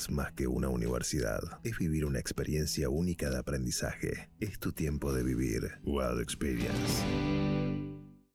Es 0.00 0.10
más 0.10 0.32
que 0.32 0.46
una 0.46 0.70
universidad. 0.70 1.40
Es 1.62 1.76
vivir 1.76 2.06
una 2.06 2.18
experiencia 2.18 2.88
única 2.88 3.28
de 3.28 3.36
aprendizaje. 3.36 4.30
Es 4.40 4.58
tu 4.58 4.72
tiempo 4.72 5.12
de 5.12 5.22
vivir. 5.22 5.72
UAD 5.84 6.22
Experience. 6.22 7.04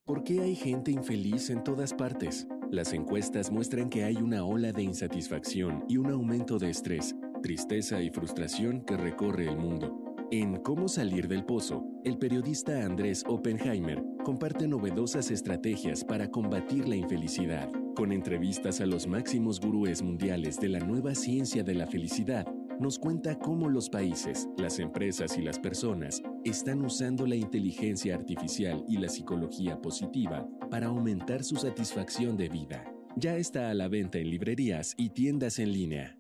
¿Por 0.04 0.24
qué 0.24 0.42
hay 0.42 0.56
gente 0.56 0.92
infeliz 0.92 1.50
en 1.50 1.64
todas 1.64 1.96
partes? 1.96 2.46
Las 2.70 2.94
encuestas 2.94 3.50
muestran 3.50 3.90
que 3.90 4.04
hay 4.04 4.18
una 4.18 4.46
ola 4.46 4.74
de 4.74 4.84
insatisfacción 4.84 5.86
y 5.90 5.98
un 5.98 6.12
aumento 6.12 6.60
de 6.60 6.70
estrés, 6.70 7.16
tristeza 7.42 8.00
y 8.00 8.12
frustración 8.12 8.86
que 8.86 8.96
recorre 8.96 9.48
el 9.48 9.58
mundo. 9.58 10.05
En 10.38 10.58
Cómo 10.58 10.90
salir 10.90 11.30
del 11.30 11.46
pozo, 11.46 11.86
el 12.04 12.18
periodista 12.18 12.84
Andrés 12.84 13.24
Oppenheimer 13.26 14.04
comparte 14.26 14.68
novedosas 14.68 15.32
estrategias 15.32 16.04
para 16.04 16.30
combatir 16.30 16.90
la 16.90 16.98
infelicidad. 16.98 17.70
Con 17.96 18.12
entrevistas 18.12 18.82
a 18.82 18.86
los 18.86 19.08
máximos 19.08 19.62
gurúes 19.62 20.02
mundiales 20.02 20.60
de 20.60 20.68
la 20.68 20.80
nueva 20.80 21.16
ciencia 21.16 21.64
de 21.64 21.76
la 21.76 21.88
felicidad, 21.88 22.46
nos 22.82 23.00
cuenta 23.00 23.40
cómo 23.40 23.70
los 23.70 23.90
países, 23.90 24.50
las 24.58 24.80
empresas 24.80 25.38
y 25.38 25.42
las 25.42 25.58
personas 25.58 26.22
están 26.44 26.84
usando 26.84 27.26
la 27.26 27.38
inteligencia 27.38 28.14
artificial 28.14 28.84
y 28.90 28.98
la 28.98 29.08
psicología 29.08 29.82
positiva 29.82 30.46
para 30.70 30.88
aumentar 30.88 31.46
su 31.46 31.56
satisfacción 31.56 32.36
de 32.36 32.50
vida. 32.50 32.84
Ya 33.16 33.38
está 33.38 33.70
a 33.70 33.74
la 33.74 33.88
venta 33.88 34.18
en 34.18 34.30
librerías 34.32 34.96
y 34.98 35.12
tiendas 35.12 35.60
en 35.60 35.72
línea. 35.72 36.20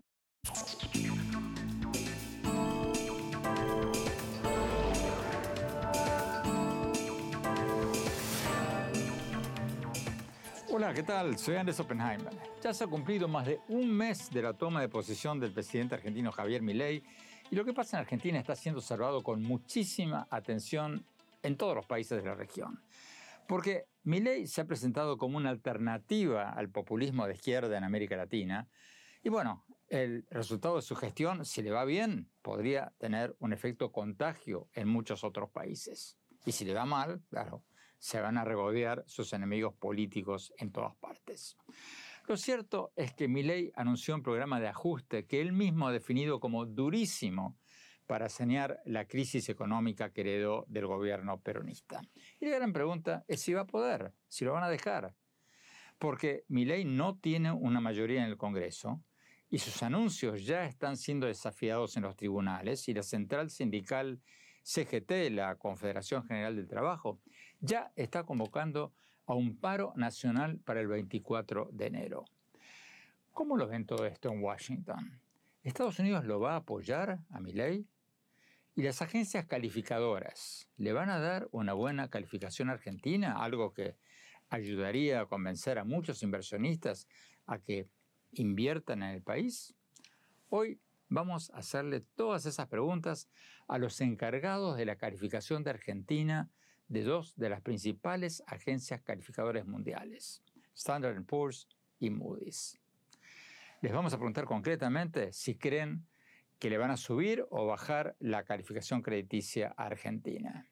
Hola, 10.85 10.93
¿qué 10.93 11.01
tal? 11.01 11.35
Soy 11.39 11.55
Andrés 11.55 11.79
Oppenheimer. 11.79 12.31
Ya 12.61 12.71
se 12.71 12.83
ha 12.83 12.87
cumplido 12.87 13.27
más 13.27 13.47
de 13.47 13.59
un 13.69 13.91
mes 13.91 14.29
de 14.29 14.43
la 14.43 14.53
toma 14.53 14.81
de 14.81 14.87
posesión 14.87 15.39
del 15.39 15.51
presidente 15.51 15.95
argentino 15.95 16.31
Javier 16.31 16.61
Milei 16.61 17.01
y 17.49 17.55
lo 17.55 17.65
que 17.65 17.73
pasa 17.73 17.97
en 17.97 18.01
Argentina 18.01 18.37
está 18.37 18.55
siendo 18.55 18.81
observado 18.81 19.23
con 19.23 19.41
muchísima 19.41 20.27
atención 20.29 21.03
en 21.41 21.57
todos 21.57 21.73
los 21.73 21.87
países 21.87 22.21
de 22.21 22.29
la 22.29 22.35
región. 22.35 22.83
Porque 23.47 23.87
Milei 24.03 24.45
se 24.45 24.61
ha 24.61 24.65
presentado 24.65 25.17
como 25.17 25.37
una 25.37 25.49
alternativa 25.49 26.51
al 26.51 26.69
populismo 26.69 27.25
de 27.25 27.33
izquierda 27.33 27.75
en 27.75 27.83
América 27.83 28.15
Latina 28.15 28.69
y 29.23 29.29
bueno, 29.29 29.65
el 29.89 30.27
resultado 30.29 30.75
de 30.75 30.83
su 30.83 30.95
gestión, 30.95 31.45
si 31.45 31.63
le 31.63 31.71
va 31.71 31.83
bien, 31.83 32.29
podría 32.43 32.93
tener 32.99 33.35
un 33.39 33.53
efecto 33.53 33.91
contagio 33.91 34.69
en 34.73 34.87
muchos 34.87 35.23
otros 35.23 35.49
países. 35.49 36.19
Y 36.45 36.51
si 36.51 36.63
le 36.63 36.75
va 36.75 36.85
mal, 36.85 37.23
claro, 37.31 37.63
se 38.05 38.21
van 38.21 38.37
a 38.37 38.43
regodear 38.43 39.03
sus 39.07 39.33
enemigos 39.33 39.73
políticos 39.73 40.53
en 40.59 40.71
todas 40.71 40.95
partes. 40.97 41.57
Lo 42.27 42.37
cierto 42.37 42.93
es 42.95 43.15
que 43.15 43.27
Milei 43.27 43.71
anunció 43.73 44.13
un 44.13 44.21
programa 44.21 44.59
de 44.59 44.67
ajuste 44.67 45.25
que 45.25 45.41
él 45.41 45.53
mismo 45.53 45.87
ha 45.87 45.91
definido 45.91 46.39
como 46.39 46.67
durísimo 46.67 47.57
para 48.05 48.29
sanear 48.29 48.79
la 48.85 49.07
crisis 49.07 49.49
económica 49.49 50.11
que 50.13 50.21
heredó 50.21 50.65
del 50.67 50.85
gobierno 50.85 51.41
peronista. 51.41 51.99
Y 52.39 52.45
la 52.45 52.57
gran 52.57 52.73
pregunta 52.73 53.25
es 53.27 53.41
si 53.41 53.53
va 53.53 53.61
a 53.61 53.67
poder, 53.67 54.13
si 54.27 54.45
lo 54.45 54.53
van 54.53 54.63
a 54.63 54.69
dejar. 54.69 55.15
Porque 55.97 56.43
Milei 56.47 56.85
no 56.85 57.17
tiene 57.17 57.51
una 57.51 57.81
mayoría 57.81 58.23
en 58.23 58.29
el 58.29 58.37
Congreso 58.37 59.03
y 59.49 59.57
sus 59.57 59.81
anuncios 59.81 60.45
ya 60.45 60.65
están 60.65 60.95
siendo 60.95 61.25
desafiados 61.25 61.97
en 61.97 62.03
los 62.03 62.15
tribunales 62.15 62.87
y 62.87 62.93
la 62.93 63.01
central 63.01 63.49
sindical 63.49 64.21
CGT, 64.65 65.29
la 65.31 65.55
Confederación 65.57 66.25
General 66.25 66.55
del 66.55 66.67
Trabajo, 66.67 67.21
ya 67.65 67.91
está 67.95 68.23
convocando 68.23 68.93
a 69.25 69.33
un 69.33 69.57
paro 69.57 69.93
nacional 69.95 70.59
para 70.59 70.81
el 70.81 70.87
24 70.87 71.69
de 71.71 71.87
enero. 71.87 72.25
¿Cómo 73.31 73.57
lo 73.57 73.67
ven 73.67 73.85
todo 73.85 74.05
esto 74.05 74.31
en 74.31 74.43
Washington? 74.43 75.19
¿Estados 75.63 75.97
Unidos 75.99 76.25
lo 76.25 76.39
va 76.39 76.53
a 76.53 76.57
apoyar 76.57 77.19
a 77.31 77.39
mi 77.39 77.51
ley? 77.51 77.87
¿Y 78.75 78.83
las 78.83 79.01
agencias 79.01 79.45
calificadoras 79.45 80.69
le 80.77 80.93
van 80.93 81.09
a 81.09 81.19
dar 81.19 81.47
una 81.51 81.73
buena 81.73 82.09
calificación 82.09 82.69
a 82.69 82.73
Argentina? 82.73 83.43
Algo 83.43 83.73
que 83.73 83.95
ayudaría 84.49 85.21
a 85.21 85.25
convencer 85.25 85.79
a 85.79 85.83
muchos 85.83 86.21
inversionistas 86.21 87.07
a 87.47 87.57
que 87.57 87.89
inviertan 88.33 89.01
en 89.01 89.09
el 89.09 89.23
país. 89.23 89.73
Hoy 90.49 90.79
vamos 91.09 91.49
a 91.49 91.57
hacerle 91.57 92.01
todas 92.15 92.45
esas 92.45 92.67
preguntas 92.67 93.27
a 93.67 93.79
los 93.79 93.99
encargados 94.01 94.77
de 94.77 94.85
la 94.85 94.97
calificación 94.97 95.63
de 95.63 95.71
Argentina 95.71 96.51
de 96.87 97.03
dos 97.03 97.35
de 97.35 97.49
las 97.49 97.61
principales 97.61 98.43
agencias 98.47 99.01
calificadoras 99.01 99.65
mundiales, 99.65 100.43
Standard 100.75 101.23
Poor's 101.25 101.67
y 101.99 102.09
Moody's. 102.09 102.79
Les 103.81 103.91
vamos 103.91 104.13
a 104.13 104.17
preguntar 104.17 104.45
concretamente 104.45 105.31
si 105.33 105.55
creen 105.55 106.05
que 106.59 106.69
le 106.69 106.77
van 106.77 106.91
a 106.91 106.97
subir 106.97 107.45
o 107.49 107.65
bajar 107.67 108.15
la 108.19 108.43
calificación 108.43 109.01
crediticia 109.01 109.73
a 109.77 109.85
Argentina. 109.85 110.67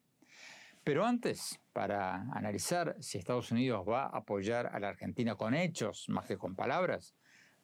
Pero 0.84 1.06
antes, 1.06 1.62
para 1.72 2.24
analizar 2.34 2.95
si 3.00 3.18
Estados 3.18 3.51
Unidos 3.51 3.85
va 3.88 4.03
a 4.03 4.18
apoyar 4.18 4.68
a 4.68 4.80
la 4.80 4.90
Argentina 4.90 5.35
con 5.35 5.53
hechos 5.53 6.09
más 6.09 6.25
que 6.25 6.38
con 6.38 6.56
palabras, 6.56 7.16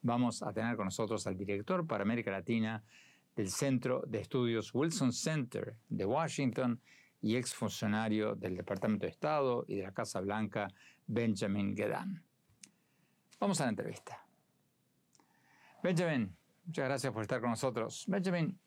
vamos 0.01 0.41
a 0.41 0.53
tener 0.53 0.77
con 0.77 0.85
nosotros 0.85 1.27
al 1.27 1.35
director 1.35 1.85
para 1.85 2.03
América 2.03 2.31
Latina 2.31 2.83
del 3.35 3.49
Centro 3.49 4.03
de 4.07 4.21
Estudios 4.21 4.73
Wilson 4.73 5.11
Center 5.11 5.75
de 5.89 6.05
Washington 6.05 6.81
y 7.21 7.35
exfuncionario 7.35 8.35
del 8.35 8.55
Departamento 8.55 9.05
de 9.05 9.11
Estado 9.11 9.65
y 9.67 9.75
de 9.75 9.83
la 9.83 9.93
Casa 9.93 10.21
Blanca, 10.21 10.67
Benjamin 11.07 11.75
Gedan. 11.75 12.23
Vamos 13.39 13.59
a 13.61 13.65
la 13.65 13.69
entrevista. 13.69 14.25
Benjamin, 15.81 16.35
muchas 16.65 16.85
gracias 16.85 17.13
por 17.13 17.21
estar 17.21 17.41
con 17.41 17.51
nosotros. 17.51 18.05
Benjamin, 18.07 18.59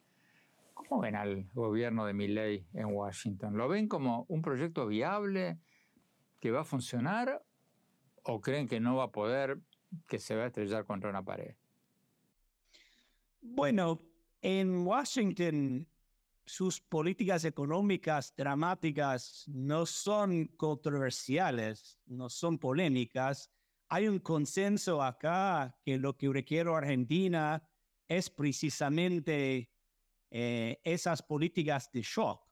¿cómo 0.75 1.00
ven 1.00 1.17
al 1.17 1.49
gobierno 1.53 2.06
de 2.06 2.15
Milley 2.15 2.67
en 2.73 2.87
Washington? 2.87 3.56
¿Lo 3.56 3.69
ven 3.69 3.88
como 3.88 4.25
un 4.29 4.43
proyecto 4.43 4.87
viable 4.87 5.59
que 6.41 6.50
va 6.50 6.62
a 6.62 6.65
funcionar 6.65 7.43
o 8.25 8.41
creen 8.41 8.67
que 8.67 8.81
no 8.81 8.97
va 8.97 9.05
a 9.05 9.11
poder, 9.11 9.61
que 10.06 10.19
se 10.19 10.37
va 10.37 10.44
a 10.44 10.47
estrellar 10.47 10.85
contra 10.85 11.11
una 11.11 11.23
pared? 11.23 11.55
Bueno, 13.41 14.00
en 14.41 14.87
Washington 14.87 15.87
sus 16.44 16.81
políticas 16.81 17.44
económicas 17.44 18.35
dramáticas 18.37 19.44
no 19.49 19.87
son 19.87 20.49
controversiales, 20.56 21.99
no 22.06 22.29
son 22.29 22.59
polémicas. 22.59 23.50
Hay 23.89 24.09
un 24.09 24.19
consenso 24.19 25.03
acá 25.03 25.79
que 25.85 25.99
lo 25.99 26.17
que 26.17 26.29
requiere 26.29 26.71
Argentina 26.71 27.62
es 28.09 28.31
precisamente 28.31 29.71
eh, 30.31 30.81
esas 30.83 31.23
políticas 31.23 31.91
de 31.93 32.03
shock, 32.03 32.43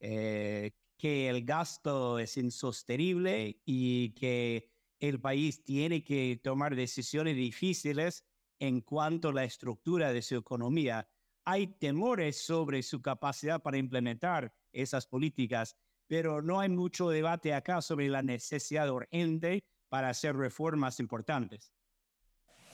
eh, 0.00 0.72
que 0.96 1.28
el 1.28 1.44
gasto 1.44 2.18
es 2.18 2.36
insostenible 2.36 3.60
y 3.64 4.10
que 4.10 4.70
el 4.98 5.20
país 5.20 5.64
tiene 5.64 6.04
que 6.04 6.40
tomar 6.42 6.76
decisiones 6.76 7.36
difíciles 7.36 8.26
en 8.58 8.82
cuanto 8.82 9.30
a 9.30 9.32
la 9.32 9.44
estructura 9.44 10.12
de 10.12 10.22
su 10.22 10.36
economía. 10.36 11.08
Hay 11.44 11.66
temores 11.66 12.36
sobre 12.36 12.82
su 12.82 13.00
capacidad 13.00 13.60
para 13.60 13.78
implementar 13.78 14.52
esas 14.72 15.06
políticas, 15.06 15.76
pero 16.06 16.42
no 16.42 16.60
hay 16.60 16.68
mucho 16.68 17.08
debate 17.08 17.54
acá 17.54 17.80
sobre 17.82 18.08
la 18.08 18.22
necesidad 18.22 18.90
urgente 18.90 19.64
para 19.88 20.08
hacer 20.08 20.36
reformas 20.36 21.00
importantes. 21.00 21.72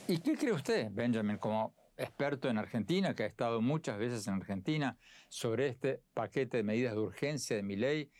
¿Y 0.09 0.19
qué 0.19 0.37
cree 0.37 0.53
usted, 0.53 0.89
Benjamin, 0.93 1.39
como 1.39 1.75
experto 1.97 2.49
en 2.49 2.59
Argentina, 2.59 3.15
que 3.15 3.25
ha 3.25 3.27
estado 3.27 3.61
muchas 3.61 3.99
veces 3.99 4.27
en 4.29 4.35
Argentina, 4.35 4.99
sobre 5.29 5.69
este 5.69 6.03
paquete 6.15 6.59
de 6.59 6.63
medidas 6.63 6.95
de 6.95 7.01
urgencia 7.01 7.57
de 7.57 7.63
mi 7.63 7.77
ley, 7.77 8.13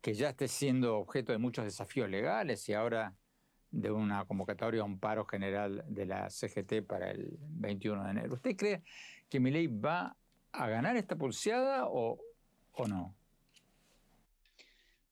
que 0.00 0.14
ya 0.14 0.30
esté 0.30 0.48
siendo 0.48 0.98
objeto 0.98 1.32
de 1.32 1.38
muchos 1.38 1.64
desafíos 1.64 2.10
legales 2.10 2.68
y 2.68 2.74
ahora 2.74 3.16
de 3.70 3.90
una 3.90 4.24
convocatoria 4.26 4.82
a 4.82 4.84
un 4.84 5.00
paro 5.00 5.24
general 5.24 5.82
de 5.88 6.06
la 6.06 6.28
CGT 6.28 6.82
para 6.86 7.10
el 7.10 7.38
21 7.40 8.04
de 8.04 8.10
enero. 8.10 8.34
¿Usted 8.34 8.56
cree 8.56 8.82
que 9.32 9.40
mi 9.40 9.50
ley 9.50 9.66
va 9.66 10.14
a 10.52 10.68
ganar 10.68 10.94
esta 10.94 11.16
pulseada 11.16 11.86
o, 11.86 12.20
o 12.72 12.86
no? 12.86 13.16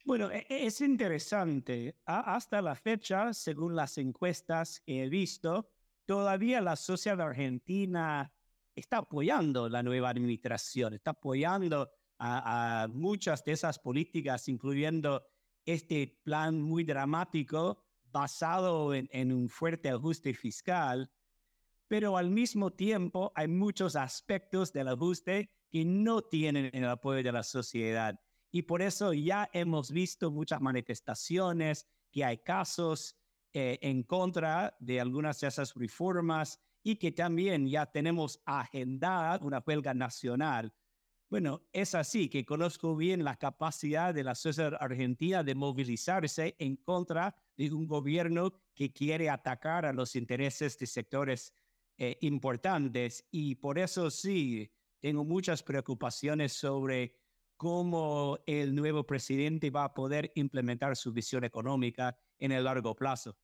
Bueno, 0.05 0.31
e, 0.31 0.45
e, 0.47 0.67
es 0.67 0.83
interesante. 0.83 1.97
Hasta 2.05 2.61
la 2.61 2.75
fecha, 2.75 3.33
según 3.33 3.75
las 3.75 3.97
encuestas 3.97 4.81
que 4.81 5.05
he 5.05 5.09
visto, 5.09 5.71
todavía 6.05 6.61
la 6.61 6.77
sociedad 6.77 7.29
argentina 7.29 8.31
está 8.75 8.99
apoyando 8.99 9.71
la 9.71 9.83
nueva 9.83 10.11
administración, 10.11 10.93
está 10.93 11.13
apoyando 11.13 11.91
a, 12.19 12.89
muchas 12.93 13.43
de 13.43 13.53
esas 13.53 13.79
políticas, 13.79 14.49
incluyendo 14.49 15.25
este 15.65 16.21
plan 16.23 16.61
muy 16.61 16.85
dramático 16.85 17.83
basado 18.13 18.93
en, 18.93 19.09
en 19.13 19.33
un 19.33 19.49
fuerte 19.49 19.89
ajuste 19.89 20.35
fiscal, 20.35 21.11
pero 21.91 22.17
al 22.17 22.31
mismo 22.31 22.71
tiempo 22.71 23.33
hay 23.35 23.49
muchos 23.49 23.97
aspectos 23.97 24.73
del 24.73 24.87
ajuste 24.87 25.51
que 25.69 25.85
no 25.85 26.23
tienen 26.23 26.71
el 26.73 26.85
apoyo 26.85 27.21
de 27.21 27.33
la 27.33 27.43
sociedad. 27.43 28.17
Y 28.53 28.63
por 28.63 28.81
eso 28.81 29.13
ya 29.13 29.51
hemos 29.53 29.91
visto 29.91 30.31
muchas 30.31 30.61
manifestaciones, 30.61 31.89
que 32.13 32.25
hay 32.25 32.39
casos 32.39 33.17
eh, 33.53 33.77
en 33.83 34.05
contra 34.05 34.77
de 34.79 35.01
algunas 35.01 35.41
de 35.41 35.49
esas 35.49 35.75
reformas 35.75 36.61
y 36.85 36.95
que 36.95 37.11
también 37.11 37.67
ya 37.67 37.87
tenemos 37.87 38.41
agendada 38.45 39.45
una 39.45 39.61
huelga 39.67 39.93
nacional. 39.93 40.73
Bueno, 41.29 41.63
es 41.73 41.97
así 41.97 42.29
que 42.29 42.45
conozco 42.45 42.95
bien 42.95 43.25
la 43.25 43.35
capacidad 43.35 44.15
de 44.15 44.23
la 44.23 44.37
sociedad 44.37 44.77
argentina 44.81 45.43
de 45.43 45.57
movilizarse 45.57 46.55
en 46.61 46.77
contra 46.77 47.35
de 47.57 47.73
un 47.73 47.89
gobierno 47.89 48.53
que 48.75 48.93
quiere 48.93 49.29
atacar 49.29 49.87
a 49.87 49.93
los 49.93 50.15
intereses 50.15 50.79
de 50.79 50.87
sectores 50.87 51.53
eh, 52.03 52.17
importantes 52.23 53.27
y 53.31 53.57
por 53.57 53.79
eso 53.79 54.11
sí, 54.11 54.73
tengo 55.01 55.23
muchas 55.23 55.63
preocupaciones 55.63 56.55
sobre 56.55 57.15
cómo 57.59 58.39
el 58.47 58.75
nuevo 58.75 59.05
presidente 59.05 59.69
va 59.69 59.85
a 59.85 59.93
poder 59.93 60.33
implementar 60.35 60.97
su 60.97 61.13
visión 61.13 61.45
económica 61.45 62.17
en 62.39 62.53
el 62.53 62.65
largo 62.65 62.97
plazo. 62.97 63.37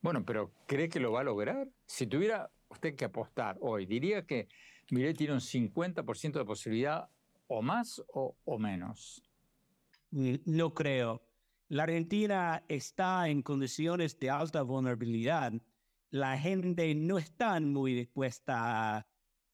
Bueno, 0.00 0.24
pero 0.24 0.54
¿cree 0.66 0.88
que 0.88 0.98
lo 0.98 1.12
va 1.12 1.20
a 1.20 1.24
lograr? 1.24 1.68
Si 1.84 2.06
tuviera 2.06 2.50
usted 2.70 2.96
que 2.96 3.04
apostar 3.04 3.58
hoy, 3.60 3.84
diría 3.84 4.24
que 4.24 4.48
Milei 4.90 5.12
tiene 5.12 5.34
un 5.34 5.40
50% 5.40 6.32
de 6.32 6.44
posibilidad 6.46 7.06
o 7.48 7.60
más 7.60 8.02
o, 8.14 8.34
o 8.46 8.58
menos. 8.58 9.22
Mm, 10.12 10.36
no 10.46 10.72
creo. 10.72 11.22
La 11.68 11.82
Argentina 11.82 12.64
está 12.66 13.28
en 13.28 13.42
condiciones 13.42 14.18
de 14.18 14.30
alta 14.30 14.62
vulnerabilidad. 14.62 15.52
La 16.14 16.38
gente 16.38 16.94
no 16.94 17.18
está 17.18 17.58
muy 17.58 17.92
dispuesta 17.92 19.04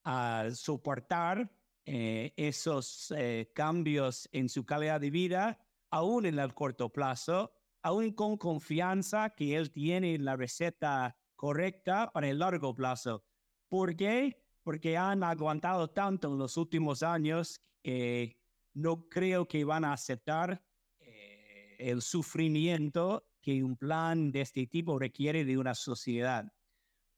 a, 0.04 0.50
soportar 0.52 1.50
eh, 1.86 2.34
esos 2.36 3.14
eh, 3.16 3.50
cambios 3.54 4.28
en 4.30 4.50
su 4.50 4.66
calidad 4.66 5.00
de 5.00 5.08
vida, 5.08 5.58
aún 5.90 6.26
en 6.26 6.38
el 6.38 6.52
corto 6.52 6.92
plazo, 6.92 7.50
aún 7.82 8.12
con 8.12 8.36
confianza 8.36 9.30
que 9.30 9.56
él 9.56 9.70
tiene 9.70 10.18
la 10.18 10.36
receta 10.36 11.16
correcta 11.34 12.10
para 12.12 12.28
el 12.28 12.40
largo 12.40 12.74
plazo. 12.74 13.24
¿Por 13.70 13.96
qué? 13.96 14.44
Porque 14.62 14.98
han 14.98 15.22
aguantado 15.22 15.88
tanto 15.88 16.30
en 16.30 16.36
los 16.36 16.58
últimos 16.58 17.02
años 17.02 17.58
que 17.82 18.38
no 18.74 19.08
creo 19.08 19.48
que 19.48 19.64
van 19.64 19.86
a 19.86 19.94
aceptar 19.94 20.62
eh, 20.98 21.76
el 21.78 22.02
sufrimiento 22.02 23.29
que 23.40 23.62
un 23.64 23.76
plan 23.76 24.30
de 24.32 24.42
este 24.42 24.66
tipo 24.66 24.98
requiere 24.98 25.44
de 25.44 25.58
una 25.58 25.74
sociedad. 25.74 26.52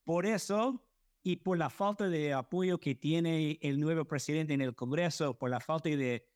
Por 0.04 0.26
eso, 0.26 0.84
y 1.22 1.36
por 1.36 1.58
la 1.58 1.70
falta 1.70 2.08
de 2.08 2.32
apoyo 2.32 2.78
que 2.78 2.94
tiene 2.94 3.58
el 3.62 3.78
nuevo 3.78 4.04
presidente 4.04 4.54
en 4.54 4.60
el 4.60 4.74
Congreso, 4.74 5.38
por 5.38 5.50
la 5.50 5.60
falta 5.60 5.88
de, 5.88 6.28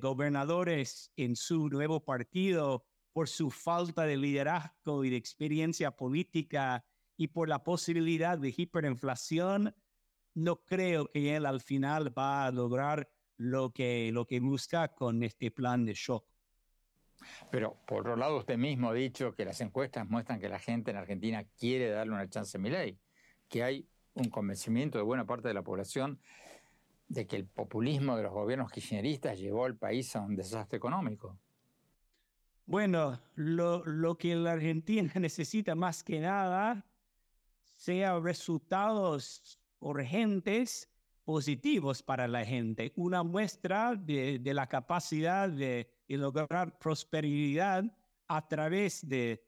gobernadores 0.00 1.10
en 1.16 1.34
su 1.34 1.68
nuevo 1.68 2.04
partido, 2.04 2.84
por 3.12 3.28
su 3.28 3.50
falta 3.50 4.04
de 4.04 4.16
liderazgo 4.16 5.04
y 5.04 5.10
de 5.10 5.16
experiencia 5.16 5.90
política 5.96 6.84
y 7.16 7.28
por 7.28 7.48
la 7.48 7.64
posibilidad 7.64 8.38
de 8.38 8.54
hiperinflación, 8.56 9.74
no 10.34 10.64
creo 10.64 11.10
que 11.10 11.36
él 11.36 11.46
al 11.46 11.60
final 11.60 12.16
va 12.16 12.46
a 12.46 12.52
lograr 12.52 13.10
lo 13.36 13.72
que, 13.72 14.10
lo 14.12 14.26
que 14.26 14.40
busca 14.40 14.88
con 14.94 15.22
este 15.22 15.50
plan 15.50 15.84
de 15.84 15.94
shock. 15.94 16.31
Pero 17.50 17.76
por 17.86 18.00
otro 18.00 18.16
lado, 18.16 18.38
usted 18.38 18.58
mismo 18.58 18.90
ha 18.90 18.94
dicho 18.94 19.34
que 19.34 19.44
las 19.44 19.60
encuestas 19.60 20.08
muestran 20.08 20.40
que 20.40 20.48
la 20.48 20.58
gente 20.58 20.90
en 20.90 20.96
Argentina 20.96 21.44
quiere 21.58 21.90
darle 21.90 22.14
una 22.14 22.28
chance 22.28 22.56
a 22.56 22.60
mi 22.60 22.70
ley, 22.70 22.98
que 23.48 23.62
hay 23.62 23.86
un 24.14 24.28
convencimiento 24.28 24.98
de 24.98 25.04
buena 25.04 25.26
parte 25.26 25.48
de 25.48 25.54
la 25.54 25.62
población 25.62 26.20
de 27.08 27.26
que 27.26 27.36
el 27.36 27.46
populismo 27.46 28.16
de 28.16 28.22
los 28.22 28.32
gobiernos 28.32 28.70
kirchneristas 28.70 29.38
llevó 29.38 29.66
al 29.66 29.76
país 29.76 30.16
a 30.16 30.20
un 30.20 30.34
desastre 30.34 30.78
económico. 30.78 31.38
Bueno, 32.64 33.20
lo, 33.34 34.16
que 34.16 34.34
la 34.34 34.52
Argentina 34.52 35.12
necesita 35.20 35.74
más 35.74 36.02
que 36.02 36.20
nada 36.20 36.86
sea 37.76 38.18
resultados 38.18 39.58
urgentes 39.80 40.88
positivos 41.24 42.02
para 42.02 42.28
la 42.28 42.44
gente, 42.44 42.92
una 42.96 43.22
muestra 43.22 43.94
de 43.94 44.40
la 44.54 44.68
capacidad 44.68 45.48
de, 45.48 45.90
de, 46.16 46.22
lograr 46.22 46.78
prosperidad 46.78 47.84
a 48.28 48.46
través 48.48 49.06
de 49.06 49.44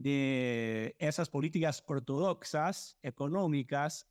de 0.00 0.96
esas 0.98 1.28
políticas 1.28 1.84
ortodoxas 1.86 2.96
económicas 3.02 4.06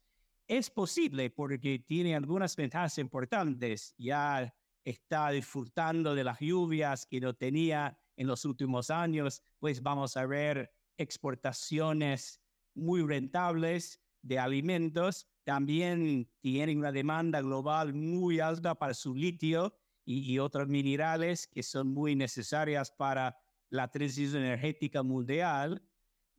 es 0.48 0.70
posible 0.70 1.32
porque 1.32 1.80
tiene 1.80 2.16
algunas 2.16 2.56
ventajas 2.56 3.00
importantes. 3.00 3.96
Ya 3.98 4.54
está 4.84 5.32
disfrutando 5.32 6.14
de 6.14 6.24
las 6.24 6.40
lluvias 6.40 7.08
que 7.08 7.20
no 7.20 7.34
tenía 7.34 7.98
en 8.18 8.28
los 8.28 8.46
últimos 8.46 8.92
años, 8.92 9.42
pues 9.58 9.82
vamos 9.82 10.16
a 10.16 10.28
ver 10.28 10.72
exportaciones 10.98 12.40
muy 12.76 13.02
rentables 13.02 14.00
de 14.22 14.38
alimentos. 14.38 15.28
También 15.44 16.30
tiene 16.40 16.78
una 16.78 16.92
demanda 16.92 17.42
global 17.42 17.96
muy 17.96 18.40
alta 18.40 18.76
para 18.76 18.94
su 18.94 19.16
litio 19.16 19.74
y, 20.06 20.32
y 20.32 20.40
otros 20.40 20.68
minerales 20.68 21.48
que 21.48 21.64
son 21.64 21.88
muy 21.88 22.16
necesarias 22.16 22.92
para 22.92 23.38
la 23.70 23.88
transición 23.90 24.44
energética 24.44 25.04
mundial 25.04 25.84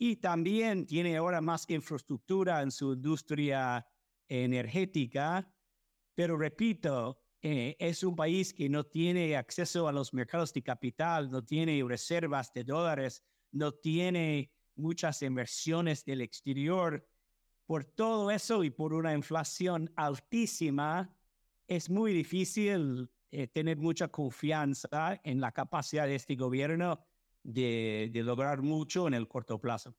y 0.02 0.16
también 0.16 0.86
tiene 0.86 1.16
ahora 1.16 1.42
más 1.42 1.68
infraestructura 1.68 2.62
en 2.62 2.70
su 2.70 2.94
industria 2.94 3.86
energética, 4.28 5.46
pero 6.14 6.38
repito, 6.38 7.20
eh, 7.42 7.76
es 7.78 8.02
un 8.02 8.16
país 8.16 8.54
que 8.54 8.68
no 8.68 8.84
tiene 8.84 9.36
acceso 9.36 9.88
a 9.88 9.92
los 9.92 10.14
mercados 10.14 10.52
de 10.52 10.62
capital, 10.62 11.30
no 11.30 11.44
tiene 11.44 11.82
reservas 11.86 12.52
de 12.52 12.64
dólares, 12.64 13.22
no 13.52 13.72
tiene 13.72 14.50
muchas 14.74 15.20
inversiones 15.22 16.04
del 16.04 16.22
exterior. 16.22 17.06
Por 17.66 17.84
todo 17.84 18.30
eso 18.30 18.64
y 18.64 18.70
por 18.70 18.94
una 18.94 19.12
inflación 19.12 19.92
altísima, 19.96 21.14
es 21.66 21.90
muy 21.90 22.12
difícil 22.12 23.10
eh, 23.32 23.46
tener 23.46 23.76
mucha 23.76 24.08
confianza 24.08 25.20
en 25.22 25.40
la 25.40 25.52
capacidad 25.52 26.06
de 26.06 26.16
este 26.16 26.34
gobierno 26.34 26.98
de, 27.42 28.10
lograr 28.14 28.62
mucho 28.62 29.06
en 29.06 29.14
el 29.14 29.28
corto 29.28 29.58
plazo. 29.58 29.94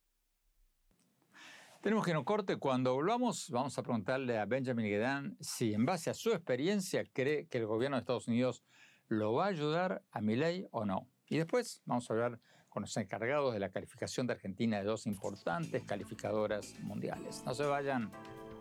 Tenemos 1.81 2.05
que 2.05 2.13
no 2.13 2.23
corte. 2.25 2.57
Cuando 2.57 2.93
volvamos, 2.93 3.49
vamos 3.49 3.77
a 3.77 3.83
preguntarle 3.83 4.37
a 4.37 4.45
Benjamin 4.45 4.85
Gedan 4.85 5.37
si, 5.39 5.73
en 5.73 5.85
base 5.85 6.09
a 6.09 6.13
su 6.13 6.31
experiencia, 6.31 7.03
cree 7.11 7.47
que 7.47 7.57
el 7.57 7.65
gobierno 7.65 7.97
de 7.97 8.01
Estados 8.01 8.27
Unidos 8.27 8.63
lo 9.07 9.33
va 9.33 9.45
a 9.45 9.49
ayudar 9.49 10.03
a 10.11 10.21
ley 10.21 10.67
o 10.71 10.85
no. 10.85 11.07
Y 11.27 11.37
después 11.37 11.81
vamos 11.85 12.09
a 12.09 12.13
hablar 12.13 12.39
con 12.69 12.83
los 12.83 12.95
encargados 12.97 13.53
de 13.53 13.59
la 13.59 13.69
calificación 13.69 14.27
de 14.27 14.33
Argentina 14.33 14.77
de 14.77 14.83
dos 14.83 15.07
importantes 15.07 15.83
calificadoras 15.83 16.79
mundiales. 16.81 17.43
No 17.45 17.53
se 17.53 17.63
vayan, 17.63 18.11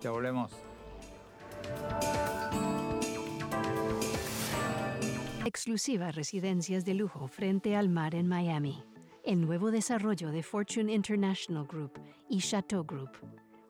ya 0.00 0.10
volvemos. 0.10 0.52
Exclusivas 5.44 6.14
residencias 6.14 6.84
de 6.84 6.92
lujo 6.92 7.26
frente 7.26 7.74
al 7.74 7.88
mar 7.88 8.14
en 8.14 8.28
Miami. 8.28 8.84
el 9.24 9.40
nuevo 9.40 9.70
desarrollo 9.70 10.30
de 10.30 10.42
Fortune 10.42 10.92
International 10.92 11.66
Group 11.66 11.98
y 12.28 12.40
Chateau 12.40 12.84
Group. 12.84 13.10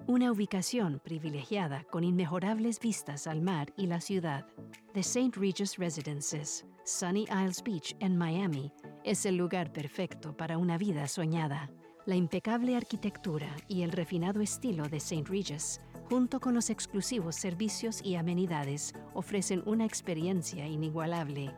Una 0.07 0.33
ubicación 0.33 1.01
privilegiada 1.05 1.85
con 1.85 2.05
inmejorables 2.05 2.79
vistas 2.81 3.27
al 3.27 3.41
mar 3.41 3.73
y 3.77 3.87
la 3.87 4.01
ciudad. 4.01 4.47
The 4.95 5.01
St. 5.01 5.33
Regis 5.39 5.77
Residences, 5.77 6.67
Sunny 6.85 7.25
Isles 7.25 7.63
Beach 7.63 7.97
en 8.01 8.17
Miami, 8.17 8.73
es 9.05 9.27
el 9.27 9.37
lugar 9.37 9.73
perfecto 9.73 10.37
para 10.37 10.59
una 10.59 10.79
vida 10.79 11.07
soñada. 11.07 11.71
La 12.07 12.17
impecable 12.17 12.77
arquitectura 12.77 13.55
y 13.69 13.83
el 13.83 13.93
refinado 13.93 14.41
estilo 14.41 14.89
de 14.89 14.97
St. 14.99 15.25
Regis, 15.29 15.81
junto 16.11 16.41
con 16.41 16.55
los 16.55 16.71
exclusivos 16.71 17.37
servicios 17.37 18.01
y 18.03 18.17
amenidades, 18.17 18.95
ofrecen 19.15 19.63
una 19.65 19.85
experiencia 19.85 20.67
inigualable. 20.67 21.55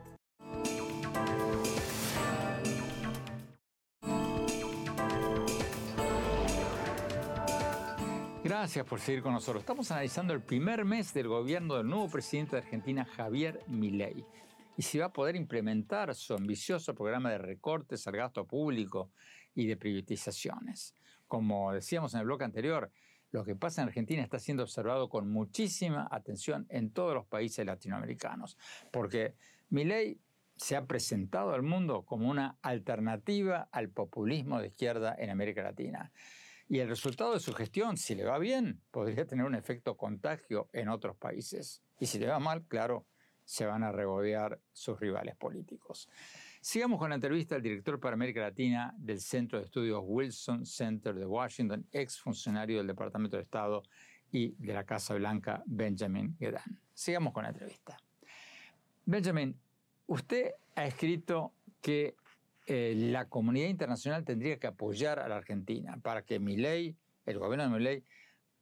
Gracias 8.43 8.85
por 8.85 8.99
seguir 8.99 9.23
con 9.23 9.33
nosotros. 9.33 9.63
Estamos 9.63 9.89
analizando 9.89 10.33
el 10.33 10.41
primer 10.41 10.85
mes 10.85 11.11
del 11.15 11.29
gobierno 11.29 11.73
del 11.73 11.87
nuevo 11.87 12.07
presidente 12.07 12.55
de 12.55 12.61
Argentina, 12.61 13.05
Javier 13.05 13.59
Milei, 13.67 14.23
y 14.77 14.83
si 14.83 14.99
va 14.99 15.07
a 15.07 15.13
poder 15.13 15.35
implementar 15.35 16.13
su 16.13 16.35
ambicioso 16.35 16.93
programa 16.93 17.31
de 17.31 17.39
recortes 17.39 18.05
al 18.05 18.17
gasto 18.17 18.45
público 18.45 19.09
y 19.55 19.65
de 19.65 19.77
privatizaciones. 19.77 20.93
Como 21.27 21.73
decíamos 21.73 22.13
en 22.13 22.19
el 22.19 22.27
bloque 22.27 22.43
anterior, 22.43 22.91
lo 23.33 23.43
que 23.43 23.55
pasa 23.55 23.81
en 23.81 23.87
Argentina 23.87 24.21
está 24.21 24.37
siendo 24.37 24.63
observado 24.63 25.09
con 25.09 25.29
muchísima 25.29 26.07
atención 26.11 26.67
en 26.69 26.91
todos 26.91 27.15
los 27.15 27.25
países 27.25 27.65
latinoamericanos, 27.65 28.57
porque 28.91 29.33
Milei 29.69 30.19
se 30.55 30.75
ha 30.75 30.85
presentado 30.85 31.51
al 31.53 31.63
mundo 31.63 32.03
como 32.05 32.29
una 32.29 32.59
alternativa 32.61 33.67
al 33.71 33.89
populismo 33.89 34.59
de 34.59 34.67
izquierda 34.67 35.15
en 35.17 35.31
América 35.31 35.63
Latina. 35.63 36.11
Y 36.69 36.77
el 36.79 36.87
resultado 36.87 37.33
de 37.33 37.39
su 37.39 37.53
gestión, 37.53 37.97
si 37.97 38.13
le 38.13 38.23
va 38.23 38.37
bien, 38.37 38.81
podría 38.91 39.25
tener 39.25 39.45
un 39.45 39.55
efecto 39.55 39.97
contagio 39.97 40.69
en 40.71 40.89
otros 40.89 41.17
países. 41.17 41.81
Y 41.99 42.05
si 42.05 42.19
le 42.19 42.27
va 42.27 42.39
mal, 42.39 42.63
claro, 42.67 43.07
se 43.45 43.65
van 43.65 43.83
a 43.83 43.91
regodear 43.91 44.61
sus 44.71 44.99
rivales 44.99 45.35
políticos. 45.35 46.07
Sigamos 46.63 46.97
con 46.97 47.09
la 47.09 47.15
entrevista 47.15 47.55
al 47.55 47.61
director 47.61 47.99
para 47.99 48.13
América 48.13 48.39
Latina 48.39 48.95
del 48.97 49.19
Centro 49.19 49.59
de 49.59 49.65
Estudios 49.65 50.01
Wilson 50.05 50.65
Center 50.65 51.13
de 51.13 51.25
Washington, 51.25 51.85
ex 51.91 52.17
funcionario 52.17 52.77
del 52.77 52.87
Departamento 52.87 53.35
de 53.35 53.43
Estado 53.43 53.83
y 54.31 54.55
de 54.59 54.73
la 54.73 54.85
Casa 54.85 55.13
Blanca, 55.15 55.61
Benjamin 55.65 56.37
Gedan. 56.39 56.79
Sigamos 56.93 57.33
con 57.33 57.43
la 57.43 57.49
entrevista. 57.49 57.97
Benjamin, 59.05 59.59
usted 60.07 60.51
ha 60.75 60.85
escrito 60.85 61.51
que 61.81 62.15
eh, 62.65 62.93
la 62.95 63.27
comunidad 63.27 63.67
internacional 63.67 64.23
tendría 64.23 64.57
que 64.57 64.67
apoyar 64.67 65.19
a 65.19 65.27
la 65.27 65.35
Argentina 65.35 65.97
para 66.01 66.21
que 66.21 66.39
ley, 66.39 66.95
el 67.25 67.39
gobierno 67.39 67.73
de 67.73 67.81
ley, 67.81 68.03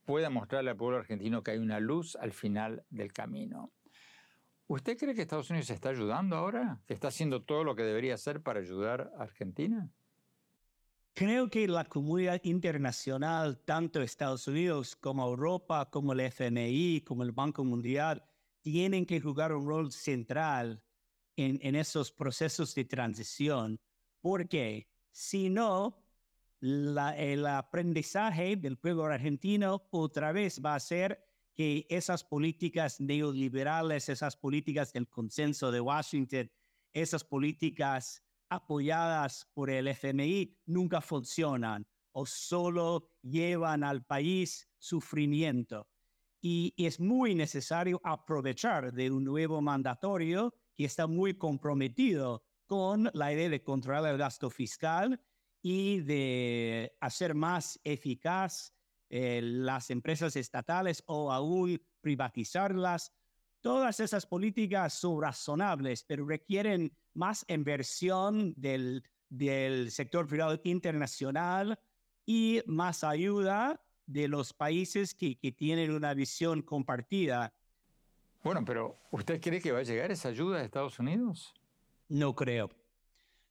pueda 0.06 0.32
mostrarle 0.32 0.72
al 0.72 0.76
pueblo 0.76 0.98
argentino 0.98 1.44
que 1.44 1.52
hay 1.52 1.60
una 1.60 1.80
luz 1.80 2.16
al 2.16 2.32
final 2.32 2.84
del 2.90 3.14
camino. 3.14 3.72
¿Usted 4.72 4.98
cree 4.98 5.14
que 5.14 5.24
Estados 5.24 5.50
Unidos 5.50 5.70
está 5.70 5.90
ayudando 5.90 6.38
ahora? 6.38 6.82
¿Que 6.88 6.94
está 6.94 7.10
haciendo 7.10 7.44
todo 7.44 7.66
lo 7.66 7.76
que 7.76 7.84
debería 7.84 8.14
hacer 8.14 8.42
para 8.42 8.62
ayudar 8.62 9.12
a 9.18 9.24
Argentina? 9.24 9.92
Creo 11.14 11.50
que 11.50 11.68
la 11.68 11.84
comunidad 11.84 12.40
internacional, 12.46 13.60
tanto 13.66 14.02
Estados 14.02 14.48
Unidos 14.48 14.96
como 14.96 15.28
Europa, 15.28 15.90
como 15.90 16.14
el 16.14 16.22
FMI, 16.22 17.02
como 17.02 17.24
el 17.24 17.34
Banco 17.34 17.66
Mundial, 17.66 18.24
tienen 18.62 19.06
que 19.06 19.20
jugar 19.20 19.54
un 19.54 19.68
rol 19.68 19.92
central 19.92 20.82
en, 21.36 21.60
en 21.62 21.76
esos 21.76 22.14
procesos 22.14 22.74
de 22.74 22.86
transición 22.86 23.78
porque 24.22 24.88
si 25.12 25.50
no, 25.50 26.02
el 26.62 27.46
aprendizaje 27.46 28.56
del 28.56 28.78
pueblo 28.78 29.04
argentino 29.04 29.88
otra 29.90 30.32
vez 30.32 30.62
va 30.64 30.76
a 30.76 30.80
ser 30.80 31.31
que 31.56 31.86
esas 31.90 32.24
políticas 32.24 33.00
neoliberales, 33.00 34.10
esas 34.10 34.36
políticas 34.36 34.94
del 34.94 35.08
consenso 35.08 35.72
de 35.72 35.82
Washington, 35.82 36.52
esas 36.94 37.24
políticas 37.24 38.24
apoyadas 38.50 39.48
por 39.54 39.70
el 39.70 39.88
FMI 39.88 40.58
nunca 40.66 41.02
funcionan 41.02 41.88
o 42.12 42.26
solo 42.26 43.10
llevan 43.22 43.84
al 43.84 44.04
país 44.04 44.70
sufrimiento. 44.78 45.88
Y, 46.42 46.74
es 46.78 47.00
muy 47.00 47.36
necesario 47.36 48.02
aprovechar 48.04 48.92
de 48.92 49.12
un 49.12 49.24
nuevo 49.24 49.62
mandatorio 49.62 50.54
que 50.76 50.86
está 50.86 51.08
muy 51.08 51.36
comprometido 51.36 52.44
con 52.66 53.10
la 53.14 53.32
idea 53.32 53.50
de 53.50 53.64
controlar 53.64 54.12
el 54.12 54.18
gasto 54.18 54.50
fiscal 54.50 55.22
y 55.62 56.00
de 56.00 56.98
hacer 57.00 57.36
más 57.36 57.80
eficaz 57.84 58.74
eh, 59.14 59.42
las 59.44 59.90
empresas 59.90 60.38
estatales 60.38 61.04
o 61.06 61.34
aún 61.34 61.82
privatizarlas. 62.00 63.12
Todas 63.60 64.00
esas 64.00 64.26
políticas 64.26 64.94
son 64.94 65.22
razonables, 65.22 66.06
pero 66.06 66.26
requieren 66.26 66.96
más 67.14 67.44
inversión 67.50 68.54
del, 68.56 69.04
del 69.28 69.92
sector 69.92 70.28
privado 70.28 70.58
internacional 70.64 71.78
y 72.26 72.62
más 72.68 73.04
ayuda 73.04 73.84
de 74.06 74.30
los 74.30 74.54
países 74.54 75.14
que, 75.14 75.38
que 75.38 75.52
tienen 75.52 75.92
una 75.92 76.14
visión 76.14 76.62
compartida. 76.62 77.54
Bueno, 78.46 78.64
pero 78.64 78.98
¿usted 79.12 79.42
cree 79.42 79.60
que 79.60 79.74
va 79.74 79.80
a 79.80 79.84
llegar 79.84 80.10
esa 80.10 80.30
ayuda 80.30 80.60
de 80.60 80.64
Estados 80.64 80.98
Unidos? 81.00 81.54
No 82.08 82.34
creo. 82.34 82.70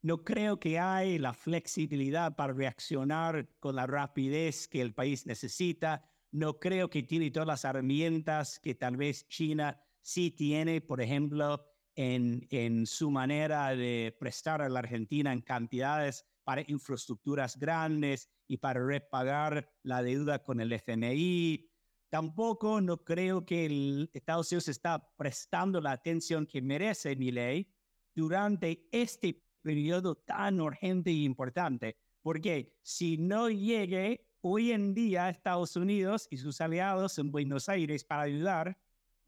No 0.03 0.25
creo 0.25 0.59
que 0.59 0.79
hay 0.79 1.19
la 1.19 1.35
flexibilidad 1.35 2.35
para 2.35 2.55
reaccionar 2.55 3.51
con 3.59 3.77
la 3.77 3.87
rapidez 3.87 4.67
que 4.67 4.81
el 4.81 4.95
país 4.95 5.27
necesita. 5.27 6.03
No 6.33 6.59
creo 6.59 6.89
que 6.89 7.03
tiene 7.03 7.31
todas 7.31 7.47
las 7.47 7.65
herramientas 7.65 8.59
que 8.61 8.75
tal 8.75 8.97
vez 8.97 9.29
China 9.29 9.79
sí 10.01 10.31
tiene, 10.31 10.81
por 10.81 11.03
ejemplo, 11.03 11.67
en, 11.95 12.47
en 12.51 12.87
su 12.87 13.11
manera 13.11 13.77
de 13.77 14.17
prestar 14.19 14.63
a 14.63 14.71
la 14.71 14.79
Argentina 14.79 15.35
en 15.35 15.43
cantidades 15.43 16.25
para 16.45 16.65
infraestructuras 16.67 17.59
grandes 17.59 18.31
y 18.49 18.57
para 18.57 18.83
repagar 18.83 19.71
la 19.83 20.03
deuda 20.03 20.43
con 20.43 20.61
el 20.61 20.73
FMI. 20.73 21.71
Tampoco 22.09 22.81
no 22.81 23.05
creo 23.05 23.45
que 23.45 23.67
el 23.67 24.11
Estados 24.15 24.51
Unidos 24.51 24.69
está 24.69 25.15
prestando 25.17 25.79
la 25.81 25.93
atención 25.93 26.47
que 26.47 26.63
merece 26.63 27.15
mi 27.17 27.31
ley 27.31 27.71
durante 28.15 28.89
este 28.91 29.45
periodo 29.61 30.15
tan 30.17 30.61
urgente 30.61 31.11
e 31.11 31.25
importante, 31.25 31.97
porque 32.23 32.75
si 32.83 33.17
no 33.19 33.49
llegue 33.49 34.27
hoy 34.41 34.73
en 34.73 34.95
día 34.95 35.27
a 35.27 35.31
Estados 35.31 35.77
Unidos 35.77 36.27
y 36.31 36.39
sus 36.39 36.61
aliados 36.61 37.19
en 37.19 37.31
Buenos 37.31 37.69
Aires 37.69 38.05
para 38.05 38.23
ayudar, 38.23 38.79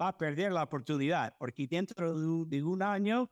va 0.01 0.09
a 0.09 0.19
perder 0.19 0.53
la 0.53 0.63
oportunidad, 0.63 1.37
porque 1.39 1.67
dentro 1.67 2.45
de 2.45 2.63
un 2.63 2.83
año 2.83 3.31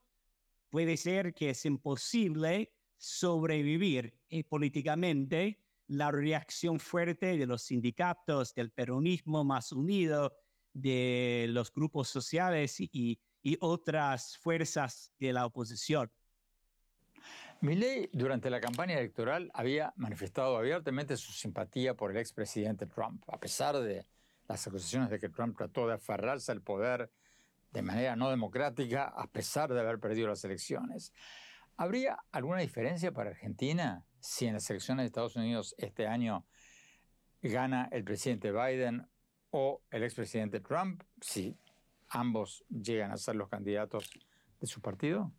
puede 0.68 0.96
ser 0.96 1.34
que 1.34 1.50
es 1.50 1.64
imposible 1.64 2.72
sobrevivir 2.96 4.14
y 4.28 4.42
políticamente 4.42 5.58
la 5.88 6.10
reacción 6.10 6.78
fuerte 6.78 7.36
de 7.36 7.46
los 7.46 7.62
sindicatos, 7.62 8.54
del 8.54 8.70
peronismo 8.70 9.42
más 9.42 9.72
unido, 9.72 10.32
de 10.72 11.46
los 11.48 11.72
grupos 11.72 12.08
sociales 12.08 12.76
y 12.78 13.18
otras 13.58 14.36
fuerzas 14.38 15.12
de 15.18 15.32
la 15.32 15.46
oposición. 15.46 16.12
Milley, 17.62 18.08
durante 18.14 18.48
la 18.48 18.58
campaña 18.58 18.98
electoral, 18.98 19.50
había 19.52 19.92
manifestado 19.96 20.56
abiertamente 20.56 21.18
su 21.18 21.32
simpatía 21.32 21.94
por 21.94 22.10
el 22.10 22.16
expresidente 22.16 22.86
Trump, 22.86 23.22
a 23.28 23.38
pesar 23.38 23.78
de 23.78 24.06
las 24.48 24.66
acusaciones 24.66 25.10
de 25.10 25.18
que 25.18 25.28
Trump 25.28 25.58
trató 25.58 25.86
de 25.86 25.94
aferrarse 25.94 26.52
al 26.52 26.62
poder 26.62 27.10
de 27.70 27.82
manera 27.82 28.16
no 28.16 28.30
democrática, 28.30 29.04
a 29.04 29.26
pesar 29.26 29.72
de 29.72 29.78
haber 29.78 30.00
perdido 30.00 30.28
las 30.28 30.42
elecciones. 30.42 31.12
¿Habría 31.76 32.18
alguna 32.32 32.60
diferencia 32.60 33.12
para 33.12 33.30
Argentina 33.30 34.06
si 34.20 34.46
en 34.46 34.54
las 34.54 34.68
elecciones 34.70 35.02
de 35.02 35.06
Estados 35.08 35.36
Unidos 35.36 35.74
este 35.76 36.06
año 36.06 36.46
gana 37.42 37.90
el 37.92 38.04
presidente 38.04 38.52
Biden 38.52 39.06
o 39.50 39.82
el 39.90 40.02
expresidente 40.02 40.60
Trump? 40.60 41.02
Si 41.20 41.58
ambos 42.08 42.64
llegan 42.70 43.12
a 43.12 43.18
ser 43.18 43.36
los 43.36 43.50
candidatos 43.50 44.10
de 44.60 44.66
su 44.66 44.80
partido? 44.80 45.30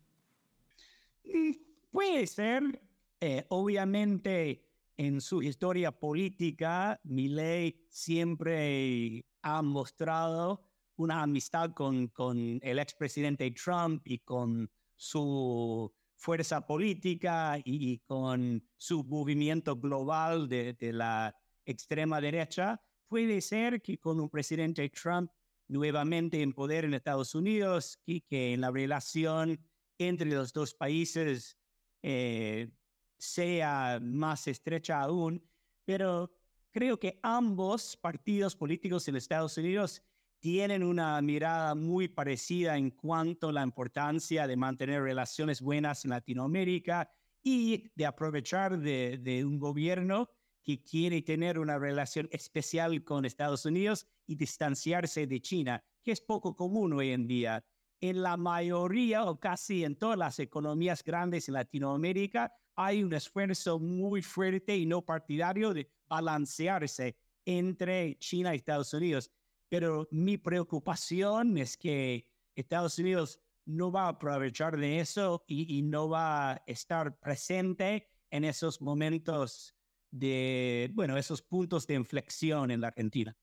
Puede 1.92 2.26
ser. 2.26 2.82
Eh, 3.20 3.44
obviamente, 3.50 4.66
en 4.96 5.20
su 5.20 5.42
historia 5.42 5.92
política, 5.92 6.98
Milley 7.04 7.86
siempre 7.90 9.24
ha 9.42 9.62
mostrado 9.62 10.66
una 10.96 11.22
amistad 11.22 11.72
con, 11.72 12.08
con 12.08 12.58
el 12.62 12.78
expresidente 12.78 13.50
Trump 13.50 14.02
y 14.06 14.18
con 14.20 14.70
su 14.96 15.92
fuerza 16.16 16.66
política 16.66 17.58
y, 17.62 17.98
con 18.06 18.66
su 18.76 19.04
movimiento 19.04 19.76
global 19.76 20.48
de, 20.48 20.72
de 20.72 20.92
la 20.94 21.36
extrema 21.66 22.20
derecha. 22.20 22.80
Puede 23.06 23.40
ser 23.42 23.82
que 23.82 23.98
con 23.98 24.18
un 24.18 24.30
presidente 24.30 24.88
Trump 24.88 25.30
nuevamente 25.68 26.40
en 26.40 26.54
poder 26.54 26.86
en 26.86 26.94
Estados 26.94 27.34
Unidos 27.34 27.98
y 28.06 28.22
que 28.22 28.56
la 28.56 28.70
relación 28.70 29.60
entre 29.98 30.30
los 30.30 30.52
dos 30.52 30.74
países 30.74 31.58
eh, 32.02 32.70
sea 33.18 34.00
más 34.02 34.48
estrecha 34.48 35.00
aún, 35.00 35.42
pero 35.84 36.32
creo 36.70 36.98
que 36.98 37.20
ambos 37.22 37.96
partidos 37.96 38.56
políticos 38.56 39.06
en 39.08 39.16
Estados 39.16 39.56
Unidos 39.56 40.02
tienen 40.40 40.82
una 40.82 41.22
mirada 41.22 41.76
muy 41.76 42.08
parecida 42.08 42.76
en 42.76 42.90
cuanto 42.90 43.50
a 43.50 43.52
la 43.52 43.62
importancia 43.62 44.48
de 44.48 44.56
mantener 44.56 45.02
relaciones 45.02 45.60
buenas 45.60 46.04
en 46.04 46.10
Latinoamérica 46.10 47.08
y 47.44 47.92
de 47.94 48.06
aprovechar 48.06 48.78
de, 48.78 49.18
de 49.18 49.44
un 49.44 49.60
gobierno 49.60 50.28
que 50.64 50.82
quiere 50.82 51.22
tener 51.22 51.58
una 51.58 51.78
relación 51.78 52.28
especial 52.32 53.04
con 53.04 53.24
Estados 53.24 53.66
Unidos 53.66 54.06
y 54.26 54.36
distanciarse 54.36 55.26
de 55.26 55.40
China, 55.40 55.84
que 56.02 56.12
es 56.12 56.20
poco 56.20 56.56
común 56.56 56.92
hoy 56.92 57.10
en 57.10 57.26
día. 57.26 57.64
En 58.02 58.20
la 58.20 58.36
mayoría 58.36 59.24
o 59.26 59.38
casi 59.38 59.84
en 59.84 59.94
todas 59.94 60.18
las 60.18 60.40
economías 60.40 61.04
grandes 61.04 61.46
en 61.46 61.54
Latinoamérica 61.54 62.52
hay 62.74 63.04
un 63.04 63.12
esfuerzo 63.12 63.78
muy 63.78 64.22
fuerte 64.22 64.76
y 64.76 64.86
no 64.86 65.02
partidario 65.02 65.72
de 65.72 65.88
balancearse 66.08 67.16
entre 67.44 68.18
China 68.18 68.54
y 68.54 68.56
Estados 68.56 68.92
Unidos. 68.92 69.30
Pero 69.68 70.08
mi 70.10 70.36
preocupación 70.36 71.56
es 71.58 71.76
que 71.76 72.26
Estados 72.56 72.98
Unidos 72.98 73.38
no 73.66 73.92
va 73.92 74.06
a 74.06 74.08
aprovechar 74.08 74.76
de 74.76 74.98
eso 74.98 75.44
y, 75.46 75.78
y 75.78 75.82
no 75.82 76.08
va 76.08 76.54
a 76.54 76.62
estar 76.66 77.16
presente 77.20 78.08
en 78.30 78.42
esos 78.42 78.82
momentos 78.82 79.76
de, 80.10 80.90
bueno, 80.92 81.16
esos 81.16 81.40
puntos 81.40 81.86
de 81.86 81.94
inflexión 81.94 82.72
en 82.72 82.80
la 82.80 82.88
Argentina. 82.88 83.36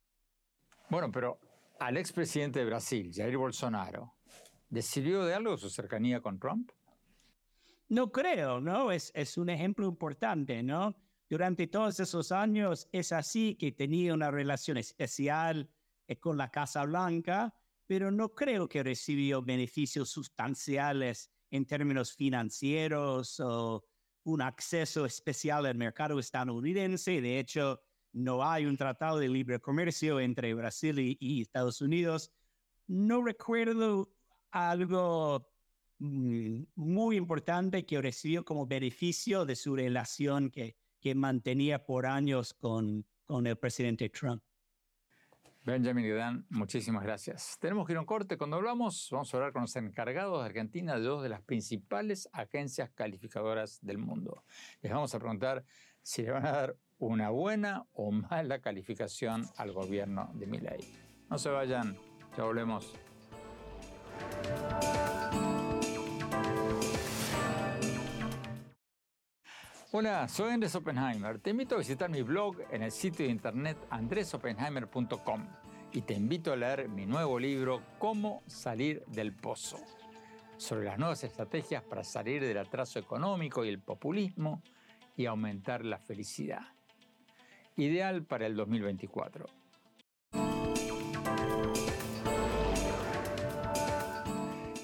Bueno, 0.89 1.09
pero 1.09 1.39
al 1.79 1.95
expresidente 1.95 2.59
de 2.59 2.65
Brasil, 2.65 3.09
Jair 3.15 3.37
Bolsonaro, 3.37 4.18
¿decidió 4.69 5.25
de 5.25 5.33
algo 5.33 5.57
su 5.57 5.69
cercanía 5.69 6.21
con 6.21 6.39
Trump? 6.39 6.71
No 7.87 8.11
creo, 8.11 8.61
¿no? 8.61 8.91
Es, 8.91 9.11
es 9.15 9.37
un 9.37 9.49
ejemplo 9.49 9.87
importante, 9.87 10.61
¿no? 10.61 10.95
Durante 11.29 11.67
todos 11.67 11.99
esos 11.99 12.31
años 12.31 12.87
es 12.91 13.11
así 13.11 13.55
que 13.55 13.71
tenía 13.71 14.13
una 14.13 14.31
relación 14.31 14.77
especial 14.77 15.69
eh, 16.07 16.19
con 16.19 16.37
la 16.37 16.49
Casa 16.49 16.83
Blanca, 16.85 17.53
pero 17.85 18.09
no 18.11 18.33
creo 18.33 18.67
que 18.67 18.83
recibió 18.83 19.41
beneficios 19.41 20.09
sustanciales 20.09 21.31
en 21.51 21.65
términos 21.65 22.13
financieros 22.13 23.39
o 23.39 23.83
un 24.23 24.41
acceso 24.41 25.05
especial 25.05 25.65
al 25.65 25.75
mercado 25.75 26.19
estadounidense. 26.19 27.21
De 27.21 27.39
hecho, 27.39 27.81
no 28.11 28.43
hay 28.43 28.65
un 28.65 28.77
tratado 28.77 29.19
de 29.19 29.29
libre 29.29 29.59
comercio 29.59 30.19
entre 30.19 30.53
Brasil 30.53 31.17
y, 31.19 31.41
Estados 31.41 31.81
Unidos. 31.81 32.31
No 32.87 33.23
recuerdo 33.23 34.11
algo 34.51 35.49
mm, 35.99 36.63
muy 36.75 37.17
importante 37.17 37.85
que 37.85 38.01
recibió 38.01 38.43
como 38.43 38.65
beneficio 38.65 39.45
de 39.45 39.55
su 39.55 39.75
relación 39.75 40.49
que, 40.49 40.75
que 40.99 41.15
mantenía 41.15 41.85
por 41.85 42.05
años 42.05 42.53
con, 42.53 43.05
con 43.25 43.47
el 43.47 43.57
presidente 43.57 44.09
Trump. 44.09 44.43
Benjamin 45.65 46.05
y 46.05 46.09
Dan, 46.09 46.45
muchísimas 46.49 47.03
gracias. 47.03 47.57
Tenemos 47.59 47.85
que 47.85 47.93
ir 47.93 47.97
a 47.97 47.99
un 47.99 48.05
corte. 48.05 48.37
Cuando 48.37 48.55
hablamos, 48.55 49.07
vamos 49.11 49.31
a 49.33 49.37
hablar 49.37 49.51
con 49.51 49.63
los 49.63 49.75
encargados 49.75 50.41
de 50.41 50.47
Argentina 50.47 50.95
de 50.95 51.01
dos 51.01 51.21
de 51.21 51.29
las 51.29 51.41
principales 51.41 52.29
agencias 52.31 52.89
calificadoras 52.91 53.79
del 53.81 53.97
mundo. 53.97 54.43
Les 54.81 54.91
vamos 54.91 55.13
a 55.13 55.19
preguntar 55.19 55.63
si 56.01 56.23
le 56.23 56.31
van 56.31 56.45
a 56.45 56.51
dar 56.51 56.77
una 56.97 57.29
buena 57.29 57.85
o 57.93 58.11
mala 58.11 58.61
calificación 58.61 59.45
al 59.57 59.71
gobierno 59.71 60.31
de 60.33 60.47
Milei. 60.47 60.79
No 61.29 61.37
se 61.37 61.49
vayan, 61.49 61.97
ya 62.35 62.45
volvemos. 62.45 62.95
Hola, 69.91 70.27
soy 70.27 70.51
Andrés 70.51 70.75
Oppenheimer. 70.75 71.39
Te 71.39 71.49
invito 71.49 71.73
a 71.73 71.79
visitar 71.79 72.11
mi 72.11 72.21
blog 72.21 72.57
en 72.69 72.83
el 72.83 72.91
sitio 72.91 73.25
de 73.25 73.31
internet 73.31 73.75
andresoppenheimer.com 73.89 75.47
y 75.91 76.01
te 76.01 76.13
invito 76.13 76.53
a 76.53 76.55
leer 76.55 76.87
mi 76.89 77.07
nuevo 77.07 77.39
libro 77.39 77.81
Cómo 77.97 78.43
salir 78.45 79.03
del 79.07 79.33
pozo, 79.33 79.79
sobre 80.57 80.85
las 80.85 80.99
nuevas 80.99 81.23
estrategias 81.23 81.81
para 81.81 82.03
salir 82.03 82.43
del 82.43 82.59
atraso 82.59 82.99
económico 82.99 83.65
y 83.65 83.69
el 83.69 83.79
populismo 83.79 84.61
y 85.17 85.25
aumentar 85.25 85.83
la 85.83 85.97
felicidad. 85.97 86.61
Ideal 87.75 88.23
para 88.23 88.45
el 88.45 88.55
2024. 88.55 89.58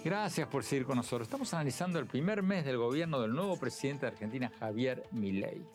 Gracias 0.06 0.48
por 0.48 0.64
seguir 0.64 0.86
con 0.86 0.98
nosotros. 0.98 1.26
Estamos 1.26 1.52
analizando 1.56 1.98
el 1.98 2.06
primer 2.06 2.44
mes 2.44 2.64
del 2.64 2.78
gobierno 2.78 3.20
del 3.20 3.32
nuevo 3.32 3.58
presidente 3.58 4.06
de 4.06 4.12
Argentina, 4.12 4.52
Javier 4.60 5.02
Milei. 5.12 5.66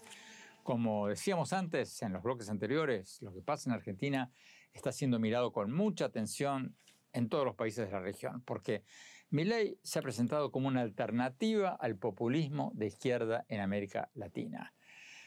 Como 0.63 1.09
decíamos 1.09 1.53
antes 1.53 2.01
en 2.03 2.13
los 2.13 2.23
bloques 2.23 2.49
anteriores, 2.49 3.21
lo 3.23 3.33
que 3.33 3.43
pasa 3.43 3.69
en 3.69 3.75
Argentina 3.75 4.31
está 4.73 4.93
siendo 4.93 5.19
mirado 5.19 5.51
con 5.51 5.73
mucha 5.73 6.05
atención 6.05 6.77
en 7.13 7.29
todos 7.29 7.45
los 7.45 7.57
países 7.57 7.87
de 7.87 7.93
la 7.93 7.99
región, 7.99 8.41
porque 8.43 8.85
Milei 9.31 9.81
se 9.83 9.99
ha 9.99 10.03
presentado 10.03 10.53
como 10.53 10.69
una 10.69 10.83
alternativa 10.83 11.71
al 11.71 11.97
populismo 11.97 12.71
de 12.77 12.87
izquierda 12.87 13.45
en 13.49 13.61
América 13.61 14.13
Latina. 14.15 14.73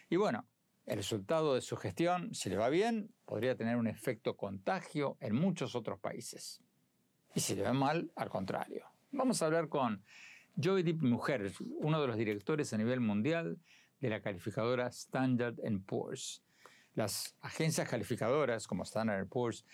Y 0.10 0.16
bueno, 0.16 0.48
el 0.86 0.96
resultado 0.96 1.56
de 1.56 1.62
su 1.62 1.76
gestión, 1.76 2.34
si 2.34 2.50
le 2.50 2.56
va 2.56 2.70
bien, 2.70 3.14
podría 3.26 3.58
tener 3.58 3.76
un 3.76 3.88
efecto 3.88 4.38
contagio 4.38 5.18
en 5.20 5.36
muchos 5.36 5.76
otros 5.76 6.00
países. 6.00 6.62
Y 7.36 7.42
si 7.42 7.54
le 7.56 7.64
va 7.64 7.74
mal, 7.74 8.10
al 8.16 8.30
contrario. 8.30 8.93
Vamos 9.16 9.44
a 9.44 9.46
hablar 9.46 9.70
con 9.70 10.04
Joy 10.56 10.92
Mujer, 10.96 11.52
uno 11.78 12.02
de 12.02 12.08
los 12.08 12.18
directores 12.18 12.74
a 12.74 12.78
nivel 12.78 13.00
mundial 13.00 13.60
de 14.00 14.10
la 14.10 14.24
calificadora 14.24 14.88
Standard 14.88 15.58
Poor's. 15.86 16.44
Las 16.96 17.38
agencias 17.40 17.88
calificadoras 17.88 18.66
como 18.66 18.82
Standard 18.82 19.28
Poor's 19.28 19.66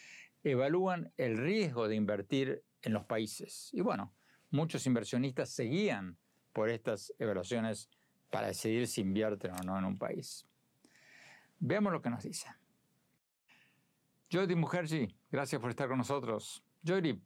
evalúan 0.43 1.13
el 1.15 1.37
riesgo 1.37 1.87
de 1.87 1.95
invertir 1.95 2.63
en 2.81 2.91
los 2.91 3.05
países. 3.05 3.69
Y 3.71 3.79
bueno, 3.79 4.13
muchos 4.51 4.85
inversionistas 4.85 5.51
seguían 5.51 6.17
por 6.51 6.69
estas 6.69 7.13
evaluaciones 7.17 7.89
para 8.29 8.47
decidir 8.47 8.87
si 8.87 8.99
invierten 8.99 9.51
o 9.51 9.63
no 9.63 9.79
en 9.79 9.85
un 9.85 9.97
país. 9.97 10.45
Veamos 11.59 11.93
lo 11.93 12.01
que 12.01 12.09
nos 12.09 12.23
dice. 12.23 12.49
Jody 14.29 14.55
Mujerji, 14.55 15.15
gracias 15.31 15.61
por 15.61 15.69
estar 15.69 15.87
con 15.87 15.97
nosotros. 15.97 16.61
Jody, 16.85 17.21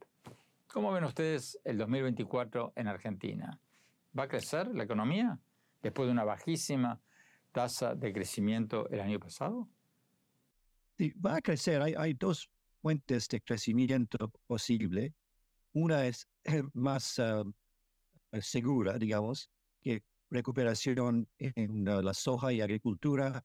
¿Cómo 0.74 0.90
ven 0.90 1.04
ustedes 1.04 1.56
el 1.62 1.78
2024 1.78 2.72
en 2.74 2.88
Argentina? 2.88 3.60
¿Va 4.18 4.24
a 4.24 4.28
crecer 4.28 4.74
la 4.74 4.82
economía 4.82 5.38
después 5.80 6.08
de 6.08 6.10
una 6.12 6.24
bajísima 6.24 7.00
tasa 7.52 7.94
de 7.94 8.12
crecimiento 8.12 8.88
el 8.88 8.98
año 8.98 9.20
pasado? 9.20 9.68
Va 11.24 11.36
a 11.36 11.40
crecer. 11.40 11.80
Hay, 11.80 12.14
dos 12.14 12.50
fuentes 12.82 13.28
de 13.28 13.40
crecimiento 13.40 14.32
posible. 14.48 15.14
Una 15.74 16.06
es 16.06 16.26
más 16.72 17.20
ah, 17.20 17.44
segura, 18.40 18.98
digamos, 18.98 19.52
que 19.80 20.02
recuperación 20.28 21.28
en 21.38 21.88
ah, 21.88 22.02
la 22.02 22.14
soja 22.14 22.52
y 22.52 22.62
agricultura. 22.62 23.44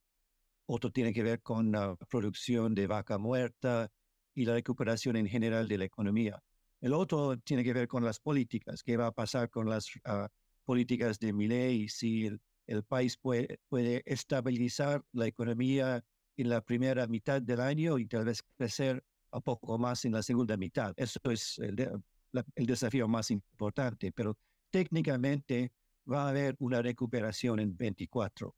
Otro 0.65 0.89
tiene 0.89 1.13
que 1.13 1.21
ver 1.21 1.43
con 1.43 1.73
la 1.73 1.95
producción 2.09 2.73
de 2.73 2.87
vaca 2.87 3.19
muerta 3.19 3.91
y 4.33 4.45
la 4.45 4.55
recuperación 4.55 5.15
en 5.15 5.27
general 5.27 5.67
de 5.67 5.77
la 5.77 5.85
economía. 5.85 6.41
El 6.81 6.93
otro 6.93 7.37
tiene 7.37 7.63
que 7.63 7.73
ver 7.73 7.87
con 7.87 8.03
las 8.03 8.19
políticas, 8.19 8.83
qué 8.83 8.95
va 8.95 9.07
a 9.07 9.11
pasar 9.11 9.49
con 9.49 9.69
las 9.69 9.87
ah, 10.05 10.29
políticas 10.63 11.19
de 11.19 11.33
Milei, 11.33 11.89
si 11.89 12.25
el, 12.25 12.83
país 12.83 13.17
puede, 13.17 13.59
estabilizar 14.05 15.03
la 15.11 15.27
economía 15.27 16.03
en 16.37 16.49
la 16.49 16.61
primera 16.61 17.07
mitad 17.07 17.41
del 17.41 17.59
año 17.59 17.97
y 17.97 18.05
tal 18.05 18.25
vez 18.25 18.43
crecer 18.55 19.03
un 19.31 19.41
poco 19.41 19.77
más 19.77 20.05
en 20.05 20.13
la 20.13 20.23
segunda 20.23 20.55
mitad. 20.55 20.93
Eso 20.95 21.19
es 21.25 21.59
el 21.59 22.65
desafío 22.65 23.07
más 23.07 23.31
importante, 23.31 24.11
pero 24.11 24.37
técnicamente 24.69 25.73
va 26.09 26.25
a 26.25 26.29
haber 26.29 26.55
una 26.59 26.81
recuperación 26.81 27.59
en 27.59 27.75
24. 27.75 28.55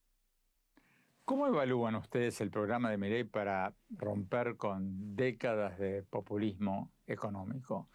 ¿Cómo 1.32 1.48
evalúan 1.48 1.96
ustedes 1.96 2.42
el 2.42 2.52
programa 2.52 2.92
de 2.92 2.98
Milei 2.98 3.24
para 3.24 3.74
romper 3.92 4.58
con 4.58 5.16
décadas 5.16 5.80
de 5.80 6.04
populismo 6.04 6.92
económico? 7.08 7.90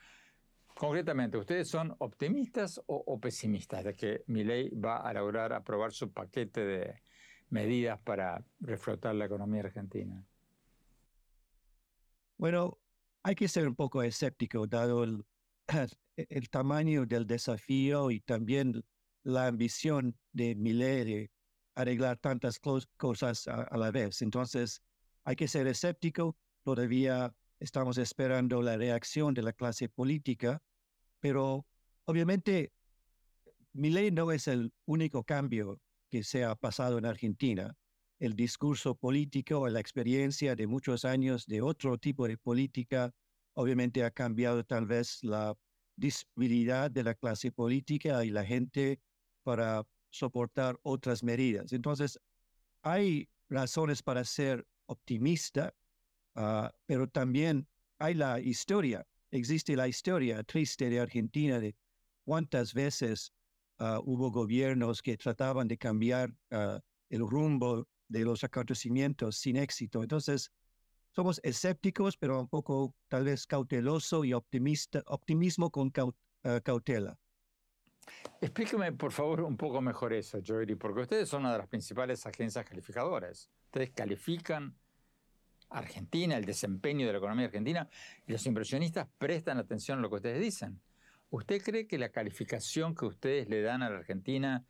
Concretamente, 0.75 1.37
¿ustedes 1.37 1.68
son 1.68 1.94
optimistas 1.99 2.81
o, 2.87 3.20
pesimistas 3.20 3.85
de 3.85 3.94
que 3.94 4.22
Milei 4.27 4.70
va 4.70 4.96
a 5.07 5.12
lograr 5.12 5.53
aprobar 5.53 5.92
su 5.92 6.11
paquete 6.14 6.64
de 6.64 7.03
medidas 7.51 8.01
para 8.01 8.42
reflotar 8.59 9.14
la 9.14 9.27
economía 9.27 9.61
argentina? 9.64 10.25
Bueno, 12.38 12.79
hay 13.22 13.35
que 13.35 13.49
ser 13.49 13.68
un 13.68 13.75
poco 13.75 14.03
escéptico 14.03 14.66
dado 14.66 15.05
el, 15.05 15.27
tamaño 16.51 17.05
del 17.05 17.27
desafío 17.27 18.11
y 18.11 18.20
también 18.20 18.83
la 19.25 19.46
ambición 19.46 20.16
de 20.33 20.55
Milei 20.55 21.29
arreglar 21.76 22.18
tantas 22.18 22.58
cosas 22.58 23.46
a, 23.46 23.62
a 23.62 23.76
la 23.76 23.92
vez. 23.92 24.20
Entonces, 24.22 24.82
hay 25.24 25.36
que 25.36 25.46
ser 25.46 25.68
escéptico. 25.68 26.36
Todavía 26.64 27.32
estamos 27.60 27.96
esperando 27.98 28.60
la 28.60 28.76
reacción 28.76 29.32
de 29.32 29.42
la 29.42 29.52
clase 29.52 29.88
política 29.88 30.60
pero 31.20 31.66
obviamente 32.04 32.72
mi 33.72 33.90
ley 33.90 34.10
no 34.10 34.30
es 34.32 34.48
el 34.48 34.72
único 34.84 35.24
cambio 35.24 35.80
que 36.08 36.22
se 36.22 36.44
ha 36.44 36.54
pasado 36.54 36.98
en 36.98 37.06
Argentina. 37.06 37.76
El 38.18 38.34
discurso 38.34 38.94
político, 38.94 39.68
la 39.68 39.80
experiencia 39.80 40.54
de 40.54 40.66
muchos 40.66 41.04
años 41.04 41.46
de 41.46 41.60
otro 41.60 41.98
tipo 41.98 42.26
de 42.28 42.38
política, 42.38 43.12
obviamente 43.54 44.04
ha 44.04 44.10
cambiado 44.10 44.64
tal 44.64 44.86
vez 44.86 45.22
la 45.22 45.54
disponibilidad 45.96 46.90
de 46.90 47.02
la 47.02 47.14
clase 47.14 47.52
política 47.52 48.24
y 48.24 48.30
la 48.30 48.44
gente 48.44 49.00
para 49.42 49.84
soportar 50.16 50.79
otras 50.83 51.22
medidas. 51.22 51.72
Entonces, 51.72 52.18
hay 52.83 53.29
razones 53.48 54.02
para 54.02 54.24
ser 54.24 54.66
optimista, 54.87 55.74
ah, 56.35 56.72
pero 56.87 57.09
también 57.09 57.68
hay 57.98 58.14
la 58.14 58.40
historia, 58.40 59.07
existe 59.31 59.76
la 59.76 59.88
historia 59.88 60.42
triste 60.42 60.90
de 60.90 61.00
Argentina 61.00 61.61
de 61.61 61.74
cuántas 62.24 62.74
veces 62.74 63.33
ah, 63.79 64.00
hubo 64.05 64.31
gobiernos 64.31 65.02
que 65.02 65.16
trataban 65.16 65.68
de 65.68 65.79
cambiar 65.79 66.35
ah, 66.50 66.81
el 67.11 67.20
rumbo 67.20 67.87
de 68.09 68.24
los 68.24 68.44
acontecimientos 68.44 69.37
sin 69.37 69.57
éxito. 69.57 70.02
Entonces, 70.02 70.50
somos 71.11 71.40
escépticos, 71.42 72.16
pero 72.16 72.40
un 72.40 72.48
poco 72.48 72.94
tal 73.09 73.24
vez 73.24 73.46
cauteloso 73.46 74.24
y 74.24 74.33
optimista, 74.35 75.02
optimismo 75.07 75.70
con 75.70 75.90
cautela. 75.90 77.18
Explíqueme, 78.40 78.92
por 78.92 79.12
favor, 79.12 79.40
un 79.42 79.57
poco 79.57 79.81
mejor 79.81 80.12
eso, 80.12 80.38
Jory, 80.46 80.75
porque 80.75 81.01
ustedes 81.01 81.29
son 81.29 81.40
una 81.40 81.53
de 81.53 81.59
las 81.59 81.68
principales 81.68 82.27
agencias 82.27 82.64
calificadoras. 82.66 83.51
Ustedes 83.66 83.90
califican 83.90 84.77
Argentina, 85.70 86.37
el 86.37 86.44
desempeño 86.44 87.07
de 87.07 87.12
la 87.12 87.18
economía 87.18 87.46
argentina, 87.46 87.88
y 88.27 88.33
los 88.33 88.44
inversionistas 88.46 89.09
prestan 89.18 89.59
atención 89.59 89.99
a 89.99 90.03
lo 90.03 90.11
que 90.11 90.16
ustedes 90.16 90.40
dicen. 90.40 90.81
¿Usted 91.31 91.62
cree 91.62 91.87
que 91.87 91.99
la 91.99 92.11
calificación 92.11 92.94
que 92.94 93.07
ustedes 93.07 93.49
le 93.49 93.62
dan 93.62 93.83
a 93.83 93.90
la 93.90 93.99
Argentina 93.99 94.64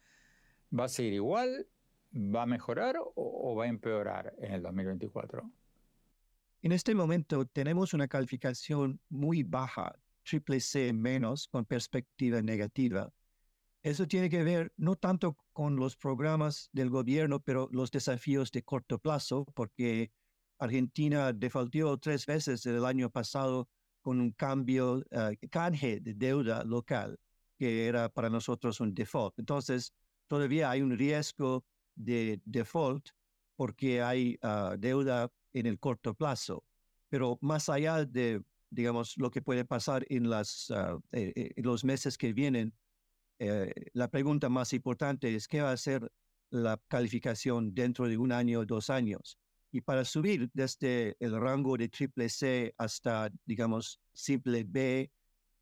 va 0.76 0.84
a 0.84 0.88
seguir 0.88 1.12
igual, 1.14 1.66
va 2.14 2.42
a 2.42 2.46
mejorar 2.46 2.96
o, 2.98 3.54
va 3.54 3.64
a 3.64 3.68
empeorar 3.68 4.34
en 4.38 4.52
el 4.52 4.62
2024? 4.62 5.50
En 6.62 6.72
este 6.72 6.94
momento 6.94 7.44
tenemos 7.46 7.92
una 7.92 8.08
calificación 8.08 8.98
muy 9.10 9.42
baja, 9.42 9.94
triple 10.24 10.60
C 10.60 10.92
menos, 10.92 11.46
con 11.46 11.64
perspectiva 11.64 12.40
negativa. 12.40 13.12
Eso 13.86 14.08
tiene 14.08 14.28
que 14.28 14.42
ver 14.42 14.72
no 14.76 14.96
tanto 14.96 15.36
con 15.52 15.76
los 15.76 15.96
programas 15.96 16.68
del 16.72 16.90
gobierno, 16.90 17.38
pero 17.38 17.68
los 17.70 17.92
desafíos 17.92 18.50
de 18.50 18.64
corto 18.64 18.98
plazo, 18.98 19.44
porque 19.54 20.10
Argentina 20.58 21.32
defaultió 21.32 21.96
tres 21.96 22.26
veces 22.26 22.66
el 22.66 22.84
año 22.84 23.10
pasado 23.10 23.68
con 24.02 24.20
un 24.20 24.32
cambio, 24.32 25.04
uh, 25.12 25.48
canje 25.52 26.00
de 26.00 26.14
deuda 26.14 26.64
local, 26.64 27.16
que 27.60 27.86
era 27.86 28.08
para 28.08 28.28
nosotros 28.28 28.80
un 28.80 28.92
default. 28.92 29.38
Entonces, 29.38 29.94
todavía 30.26 30.68
hay 30.68 30.82
un 30.82 30.98
riesgo 30.98 31.64
de 31.94 32.40
default 32.44 33.10
porque 33.54 34.02
hay 34.02 34.36
uh, 34.42 34.76
deuda 34.76 35.30
en 35.52 35.66
el 35.66 35.78
corto 35.78 36.12
plazo. 36.12 36.64
Pero 37.08 37.38
más 37.40 37.68
allá 37.68 38.04
de, 38.04 38.42
digamos, 38.68 39.16
lo 39.16 39.30
que 39.30 39.42
puede 39.42 39.64
pasar 39.64 40.04
en, 40.08 40.28
las, 40.28 40.70
uh, 40.70 41.00
en 41.12 41.64
los 41.64 41.84
meses 41.84 42.18
que 42.18 42.32
vienen, 42.32 42.74
eh, 43.38 43.72
la 43.92 44.08
pregunta 44.08 44.48
más 44.48 44.72
importante 44.72 45.34
es 45.34 45.48
qué 45.48 45.60
va 45.60 45.72
a 45.72 45.76
ser 45.76 46.10
la 46.50 46.80
calificación 46.88 47.74
dentro 47.74 48.08
de 48.08 48.16
un 48.16 48.32
año 48.32 48.60
o 48.60 48.66
dos 48.66 48.90
años. 48.90 49.38
Y 49.72 49.80
para 49.80 50.04
subir 50.04 50.50
desde 50.54 51.16
el 51.20 51.38
rango 51.38 51.76
de 51.76 51.88
triple 51.88 52.28
C 52.28 52.74
hasta, 52.78 53.30
digamos, 53.44 54.00
simple 54.12 54.64
B, 54.64 55.10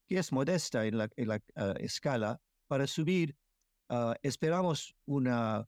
que 0.06 0.18
es 0.18 0.30
modesta 0.32 0.86
en 0.86 0.98
la, 0.98 1.10
ah, 1.56 1.74
escala, 1.78 2.40
para 2.68 2.86
subir 2.86 3.36
ah, 3.88 4.14
esperamos 4.22 4.94
una, 5.06 5.66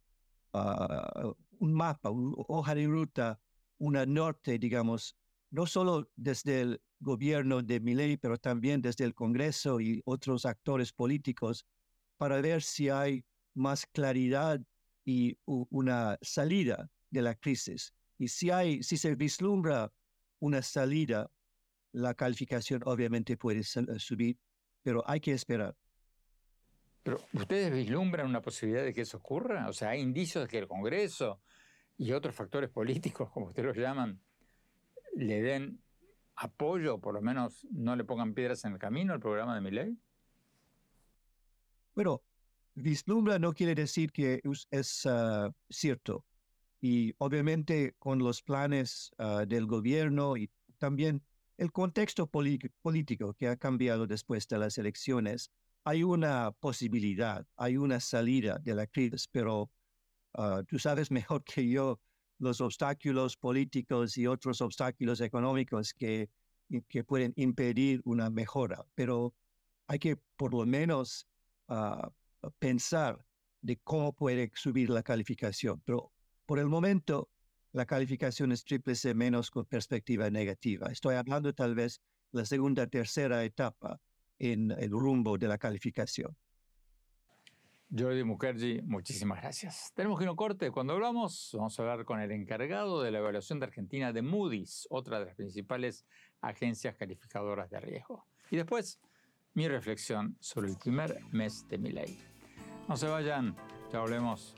ah, 0.52 1.32
un 1.58 1.72
mapa, 1.72 2.10
una 2.10 2.34
hoja 2.48 2.74
de 2.74 2.86
ruta, 2.86 3.40
una 3.78 4.06
norte, 4.06 4.58
digamos, 4.58 5.16
no 5.50 5.66
solo 5.66 6.10
desde 6.16 6.60
el 6.60 6.82
gobierno 7.00 7.62
de 7.62 7.80
Milei, 7.80 8.16
pero 8.16 8.38
también 8.38 8.80
desde 8.80 9.04
el 9.04 9.14
Congreso 9.14 9.80
y 9.80 10.02
otros 10.04 10.44
actores 10.46 10.92
políticos, 10.92 11.66
para 12.16 12.40
ver 12.40 12.62
si 12.62 12.88
hay 12.88 13.24
más 13.54 13.86
claridad 13.86 14.60
y 15.04 15.38
una 15.44 16.18
salida 16.20 16.90
de 17.10 17.22
la 17.22 17.34
crisis. 17.34 17.94
Y 18.18 18.28
si, 18.28 18.50
hay, 18.50 18.82
si 18.82 18.96
se 18.96 19.14
vislumbra 19.14 19.92
una 20.40 20.62
salida, 20.62 21.30
la 21.92 22.14
calificación 22.14 22.82
obviamente 22.84 23.36
puede 23.36 23.60
eh, 23.60 23.98
subir, 23.98 24.38
pero 24.82 25.02
hay 25.06 25.20
que 25.20 25.32
esperar. 25.32 25.76
Pero 27.02 27.20
¿ustedes 27.32 27.72
vislumbran 27.72 28.26
una 28.26 28.42
posibilidad 28.42 28.84
de 28.84 28.92
que 28.92 29.02
eso 29.02 29.18
ocurra? 29.18 29.68
O 29.68 29.72
sea, 29.72 29.90
¿hay 29.90 30.00
indicios 30.00 30.44
de 30.44 30.48
que 30.48 30.58
el 30.58 30.66
Congreso 30.66 31.40
y 31.96 32.12
otros 32.12 32.34
factores 32.34 32.68
políticos, 32.70 33.30
como 33.32 33.46
ustedes 33.46 33.66
los 33.68 33.76
llaman, 33.76 34.20
le 35.14 35.40
den 35.40 35.80
apoyo, 36.34 37.00
por 37.00 37.14
lo 37.14 37.22
menos 37.22 37.66
no 37.70 37.96
le 37.96 38.04
pongan 38.04 38.34
piedras 38.34 38.64
en 38.64 38.72
el 38.72 38.78
camino 38.78 39.12
al 39.14 39.20
programa 39.20 39.54
de 39.54 39.60
mi 39.60 39.70
ley? 39.70 39.96
Bueno, 41.96 42.22
vislumbra 42.74 43.38
no 43.38 43.54
quiere 43.54 43.74
decir 43.74 44.12
que 44.12 44.42
es 44.70 45.06
ah, 45.06 45.50
cierto. 45.70 46.26
Y 46.82 47.14
obviamente 47.16 47.94
con 47.98 48.18
los 48.18 48.42
planes 48.42 49.12
ah, 49.16 49.46
del 49.48 49.64
gobierno 49.66 50.36
y 50.36 50.50
también 50.76 51.22
el 51.56 51.72
contexto 51.72 52.26
político 52.26 53.32
que 53.32 53.48
ha 53.48 53.56
cambiado 53.56 54.06
después 54.06 54.46
de 54.46 54.58
las 54.58 54.76
elecciones, 54.76 55.50
hay 55.84 56.02
una 56.02 56.52
posibilidad, 56.60 57.46
hay 57.56 57.78
una 57.78 57.98
salida 58.00 58.58
de 58.58 58.74
la 58.74 58.86
crisis, 58.86 59.26
pero 59.32 59.70
ah, 60.34 60.62
tú 60.68 60.78
sabes 60.78 61.10
mejor 61.10 61.44
que 61.44 61.66
yo 61.66 61.98
los 62.38 62.60
obstáculos 62.60 63.38
políticos 63.38 64.18
y 64.18 64.26
otros 64.26 64.60
obstáculos 64.60 65.22
económicos 65.22 65.94
que, 65.94 66.28
que 66.88 67.04
pueden 67.04 67.32
impedir 67.36 68.02
una 68.04 68.28
mejora, 68.28 68.84
pero 68.94 69.32
hay 69.86 69.98
que 69.98 70.16
por 70.36 70.52
lo 70.52 70.66
menos 70.66 71.26
ah, 71.68 72.10
pensar 72.58 73.24
de 73.62 73.78
cómo 73.78 74.12
puede 74.12 74.50
subir 74.54 74.90
la 74.90 75.02
calificación. 75.02 75.82
Pero 75.84 76.12
por 76.46 76.58
el 76.58 76.66
momento, 76.66 77.28
la 77.72 77.86
calificación 77.86 78.52
es 78.52 78.64
triple 78.64 78.94
C 78.94 79.14
menos 79.14 79.50
con 79.50 79.64
perspectiva 79.64 80.30
negativa. 80.30 80.88
Estoy 80.90 81.16
hablando 81.16 81.52
tal 81.52 81.74
vez 81.74 82.00
la 82.32 82.44
segunda, 82.44 82.86
tercera 82.86 83.44
etapa 83.44 84.00
en 84.38 84.70
el 84.70 84.90
rumbo 84.90 85.38
de 85.38 85.48
la 85.48 85.58
calificación. 85.58 86.36
Jordi 87.96 88.24
Mukherjee, 88.24 88.82
muchísimas 88.82 89.40
gracias. 89.40 89.92
Tenemos 89.94 90.18
que 90.18 90.24
ir 90.24 90.28
a 90.28 90.32
un 90.32 90.36
corte. 90.36 90.72
Cuando 90.72 90.94
hablamos, 90.94 91.50
vamos 91.52 91.78
a 91.78 91.82
hablar 91.82 92.04
con 92.04 92.20
el 92.20 92.32
encargado 92.32 93.02
de 93.02 93.12
la 93.12 93.18
evaluación 93.18 93.60
de 93.60 93.66
Argentina 93.66 94.12
de 94.12 94.22
Moody's, 94.22 94.86
otra 94.90 95.20
de 95.20 95.26
las 95.26 95.34
principales 95.36 96.04
agencias 96.40 96.96
calificadoras 96.96 97.70
de 97.70 97.80
riesgo. 97.80 98.26
Y 98.50 98.56
después, 98.56 99.00
mi 99.56 99.66
reflexión 99.68 100.36
sobre 100.38 100.68
el 100.68 100.76
primer 100.76 101.18
mes 101.32 101.66
de 101.66 101.78
mi 101.78 101.90
ley. 101.90 102.18
No 102.86 102.96
se 102.96 103.08
vayan, 103.08 103.56
ya 103.90 104.00
volvemos. 104.00 104.54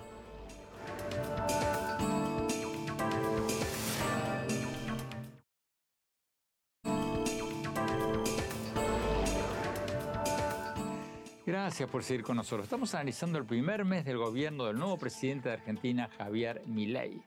Gracias 11.47 11.89
por 11.89 12.03
seguir 12.03 12.25
con 12.25 12.37
nosotros. 12.37 12.65
Estamos 12.65 12.93
analizando 12.95 13.39
el 13.39 13.47
primer 13.47 13.85
mes 13.85 14.05
del 14.05 14.19
gobierno 14.19 14.67
del 14.67 14.79
nuevo 14.79 14.99
presidente 14.99 15.49
de 15.49 15.55
Argentina, 15.55 16.11
Javier 16.19 16.61
Milei. 16.67 17.23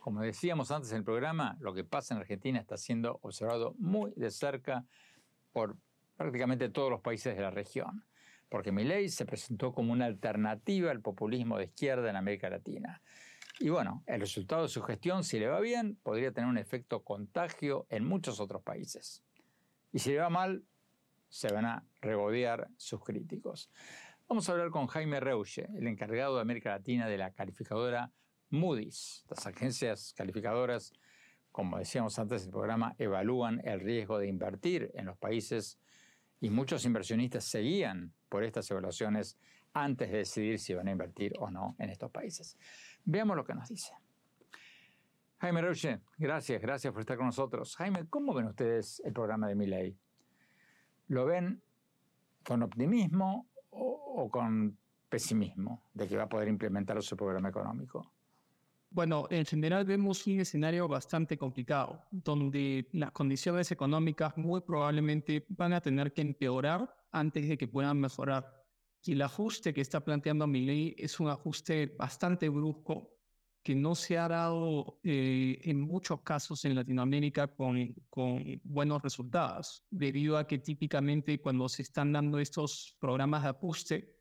Como 0.00 0.22
decíamos 0.22 0.70
antes 0.70 0.90
en 0.92 0.98
el 0.98 1.04
programa, 1.04 1.58
lo 1.60 1.74
que 1.74 1.84
pasa 1.84 2.14
en 2.14 2.20
Argentina 2.20 2.58
está 2.58 2.78
siendo 2.78 3.18
observado 3.20 3.74
muy 3.78 4.10
de 4.16 4.30
cerca 4.30 4.86
por 5.52 5.76
prácticamente 6.20 6.68
todos 6.68 6.90
los 6.90 7.00
países 7.00 7.34
de 7.34 7.40
la 7.40 7.50
región, 7.50 8.04
porque 8.50 8.72
Milei 8.72 9.08
se 9.08 9.24
presentó 9.24 9.72
como 9.72 9.90
una 9.90 10.04
alternativa 10.04 10.90
al 10.90 11.00
populismo 11.00 11.56
de 11.56 11.64
izquierda 11.64 12.10
en 12.10 12.16
América 12.16 12.50
Latina. 12.50 13.00
Y 13.58 13.70
bueno, 13.70 14.04
el 14.06 14.20
resultado 14.20 14.64
de 14.64 14.68
su 14.68 14.82
gestión, 14.82 15.24
si 15.24 15.38
le 15.38 15.46
va 15.46 15.60
bien, 15.60 15.96
podría 16.02 16.30
tener 16.30 16.50
un 16.50 16.58
efecto 16.58 17.02
contagio 17.04 17.86
en 17.88 18.04
muchos 18.04 18.38
otros 18.38 18.60
países. 18.62 19.24
Y 19.92 20.00
si 20.00 20.10
le 20.10 20.18
va 20.18 20.28
mal, 20.28 20.62
se 21.30 21.50
van 21.50 21.64
a 21.64 21.86
regodear 22.02 22.68
sus 22.76 23.02
críticos. 23.02 23.70
Vamos 24.28 24.46
a 24.46 24.52
hablar 24.52 24.68
con 24.68 24.88
Jaime 24.88 25.20
Reuche, 25.20 25.68
el 25.74 25.86
encargado 25.86 26.36
de 26.36 26.42
América 26.42 26.68
Latina 26.68 27.08
de 27.08 27.16
la 27.16 27.32
calificadora 27.32 28.12
Moody's. 28.50 29.24
Las 29.30 29.46
agencias 29.46 30.12
calificadoras, 30.14 30.92
como 31.50 31.78
decíamos 31.78 32.18
antes 32.18 32.42
del 32.42 32.50
programa, 32.50 32.94
evalúan 32.98 33.62
el 33.64 33.80
riesgo 33.80 34.18
de 34.18 34.28
invertir 34.28 34.90
en 34.92 35.06
los 35.06 35.16
países 35.16 35.78
y 36.40 36.50
muchos 36.50 36.84
inversionistas 36.84 37.44
seguían 37.44 38.12
por 38.28 38.44
estas 38.44 38.70
evaluaciones 38.70 39.38
antes 39.72 40.10
de 40.10 40.18
decidir 40.18 40.58
si 40.58 40.74
van 40.74 40.88
a 40.88 40.92
invertir 40.92 41.32
o 41.38 41.50
no 41.50 41.76
en 41.78 41.90
estos 41.90 42.10
países. 42.10 42.56
Veamos 43.04 43.36
lo 43.36 43.44
que 43.44 43.54
nos 43.54 43.68
dice. 43.68 43.92
Jaime 45.38 45.62
Reuche, 45.62 46.00
gracias, 46.18 46.60
gracias 46.60 46.92
por 46.92 47.00
estar 47.00 47.16
con 47.16 47.26
nosotros. 47.26 47.76
Jaime, 47.76 48.06
¿cómo 48.08 48.34
ven 48.34 48.46
ustedes 48.46 49.00
el 49.04 49.12
programa 49.12 49.48
de 49.48 49.54
ley? 49.54 49.96
¿Lo 51.08 51.24
ven 51.24 51.62
con 52.44 52.62
optimismo 52.62 53.48
o, 53.70 54.28
con 54.30 54.76
pesimismo 55.08 55.82
de 55.94 56.06
que 56.08 56.16
va 56.16 56.24
a 56.24 56.28
poder 56.28 56.48
implementar 56.48 57.02
su 57.02 57.16
programa 57.16 57.48
económico? 57.48 58.12
Bueno, 58.92 59.28
en 59.30 59.46
general 59.46 59.84
vemos 59.84 60.26
un 60.26 60.40
escenario 60.40 60.88
bastante 60.88 61.38
complicado, 61.38 62.02
donde 62.10 62.88
las 62.92 63.12
condiciones 63.12 63.70
económicas 63.70 64.36
muy 64.36 64.62
probablemente 64.62 65.46
van 65.48 65.74
a 65.74 65.80
tener 65.80 66.12
que 66.12 66.22
empeorar 66.22 66.92
antes 67.12 67.48
de 67.48 67.56
que 67.56 67.68
puedan 67.68 68.00
mejorar. 68.00 68.52
Y 69.04 69.12
el 69.12 69.22
ajuste 69.22 69.72
que 69.72 69.80
está 69.80 70.00
planteando 70.00 70.44
ley 70.48 70.96
es 70.98 71.20
un 71.20 71.28
ajuste 71.28 71.94
bastante 71.96 72.48
brusco 72.48 73.16
que 73.62 73.76
no 73.76 73.94
se 73.94 74.18
ha 74.18 74.26
dado 74.26 74.98
eh, 75.04 75.60
en 75.62 75.80
muchos 75.80 76.22
casos 76.22 76.64
en 76.64 76.74
Latinoamérica 76.74 77.46
con, 77.46 77.94
con 78.08 78.42
buenos 78.64 79.02
resultados, 79.02 79.84
debido 79.88 80.36
a 80.36 80.48
que 80.48 80.58
típicamente 80.58 81.40
cuando 81.40 81.68
se 81.68 81.82
están 81.82 82.12
dando 82.12 82.40
estos 82.40 82.96
programas 82.98 83.44
de 83.44 83.48
ajuste, 83.50 84.19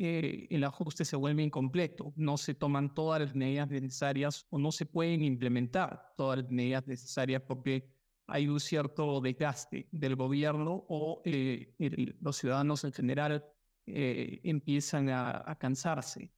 eh, 0.00 0.46
el 0.50 0.62
ajuste 0.62 1.04
se 1.04 1.16
vuelve 1.16 1.42
incompleto, 1.42 2.12
no 2.14 2.36
se 2.36 2.54
toman 2.54 2.94
todas 2.94 3.20
las 3.20 3.34
medidas 3.34 3.68
necesarias 3.68 4.46
o 4.48 4.58
no 4.58 4.70
se 4.70 4.86
pueden 4.86 5.24
implementar 5.24 6.14
todas 6.16 6.38
las 6.38 6.50
medidas 6.50 6.86
necesarias 6.86 7.42
porque 7.42 7.90
hay 8.28 8.46
un 8.46 8.60
cierto 8.60 9.20
desgaste 9.20 9.88
del 9.90 10.14
gobierno 10.14 10.84
o 10.88 11.20
eh, 11.24 11.74
los 12.20 12.36
ciudadanos 12.36 12.84
en 12.84 12.92
general 12.92 13.44
eh, 13.86 14.40
empiezan 14.44 15.08
a, 15.08 15.56
cansarse. 15.58 16.30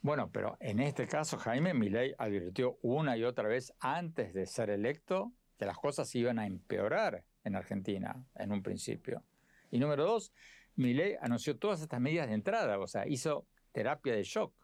Bueno, 0.00 0.30
pero 0.32 0.56
en 0.58 0.80
este 0.80 1.06
caso 1.06 1.36
Jaime 1.38 1.74
Milei 1.74 2.14
advirtió 2.18 2.78
una 2.82 3.16
y 3.16 3.22
otra 3.22 3.46
vez 3.46 3.72
antes 3.78 4.34
de 4.34 4.44
ser 4.46 4.70
electo 4.70 5.32
que 5.56 5.66
las 5.66 5.78
cosas 5.78 6.12
iban 6.16 6.40
a 6.40 6.46
empeorar 6.46 7.24
en 7.44 7.54
Argentina 7.54 8.24
en 8.34 8.50
un 8.50 8.62
principio. 8.62 9.22
Y 9.70 9.78
número 9.78 10.04
dos, 10.04 10.32
Milei 10.78 11.16
anunció 11.20 11.58
todas 11.58 11.82
estas 11.82 12.00
medidas 12.00 12.28
de 12.28 12.34
entrada, 12.34 12.78
o 12.78 12.86
sea, 12.86 13.06
hizo 13.06 13.46
terapia 13.72 14.14
de 14.14 14.22
shock. 14.22 14.54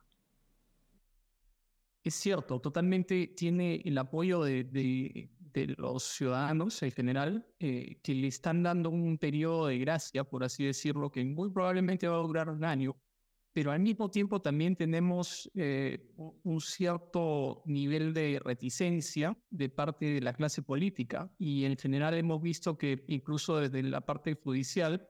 Es 2.02 2.14
cierto, 2.14 2.60
totalmente 2.60 3.28
tiene 3.28 3.82
el 3.84 3.98
apoyo 3.98 4.42
de, 4.42 5.30
los 5.78 6.02
ciudadanos 6.02 6.82
en 6.82 6.90
general, 6.90 7.46
eh, 7.58 7.98
que 8.02 8.14
le 8.14 8.26
están 8.28 8.62
dando 8.62 8.90
un 8.90 9.18
periodo 9.18 9.68
de 9.68 9.78
gracia, 9.78 10.24
por 10.24 10.44
así 10.44 10.64
decirlo, 10.64 11.10
que 11.10 11.24
muy 11.24 11.50
probablemente 11.50 12.08
va 12.08 12.16
a 12.16 12.22
durar 12.22 12.50
un 12.50 12.64
año, 12.64 12.96
pero 13.52 13.70
al 13.70 13.80
mismo 13.80 14.10
tiempo 14.10 14.42
también 14.42 14.74
tenemos 14.74 15.50
eh, 15.54 16.10
un 16.16 16.60
cierto 16.60 17.62
nivel 17.66 18.12
de 18.12 18.40
reticencia 18.44 19.38
de 19.48 19.68
parte 19.68 20.06
de 20.06 20.20
la 20.20 20.34
clase 20.34 20.60
política 20.62 21.32
y 21.38 21.64
en 21.64 21.76
general 21.76 22.14
hemos 22.14 22.42
visto 22.42 22.76
que 22.76 23.04
incluso 23.06 23.58
desde 23.58 23.82
la 23.84 24.00
parte 24.00 24.34
judicial, 24.34 25.08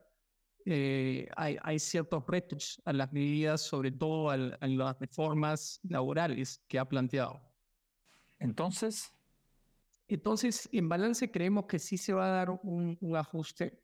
eh, 0.65 1.29
hay, 1.35 1.79
ciertos 1.79 2.25
retos 2.27 2.81
a 2.85 2.93
las 2.93 3.13
medidas, 3.13 3.61
sobre 3.61 3.91
todo 3.91 4.31
a, 4.31 4.37
las 4.37 4.99
reformas 4.99 5.79
laborales 5.83 6.63
que 6.67 6.79
ha 6.79 6.85
planteado. 6.85 7.41
Entonces. 8.39 9.11
Entonces, 10.07 10.69
en 10.71 10.87
balance 10.87 11.31
creemos 11.31 11.65
que 11.65 11.79
sí 11.79 11.97
se 11.97 12.13
va 12.13 12.27
a 12.27 12.29
dar 12.29 12.49
un, 12.61 12.97
ajuste, 13.15 13.81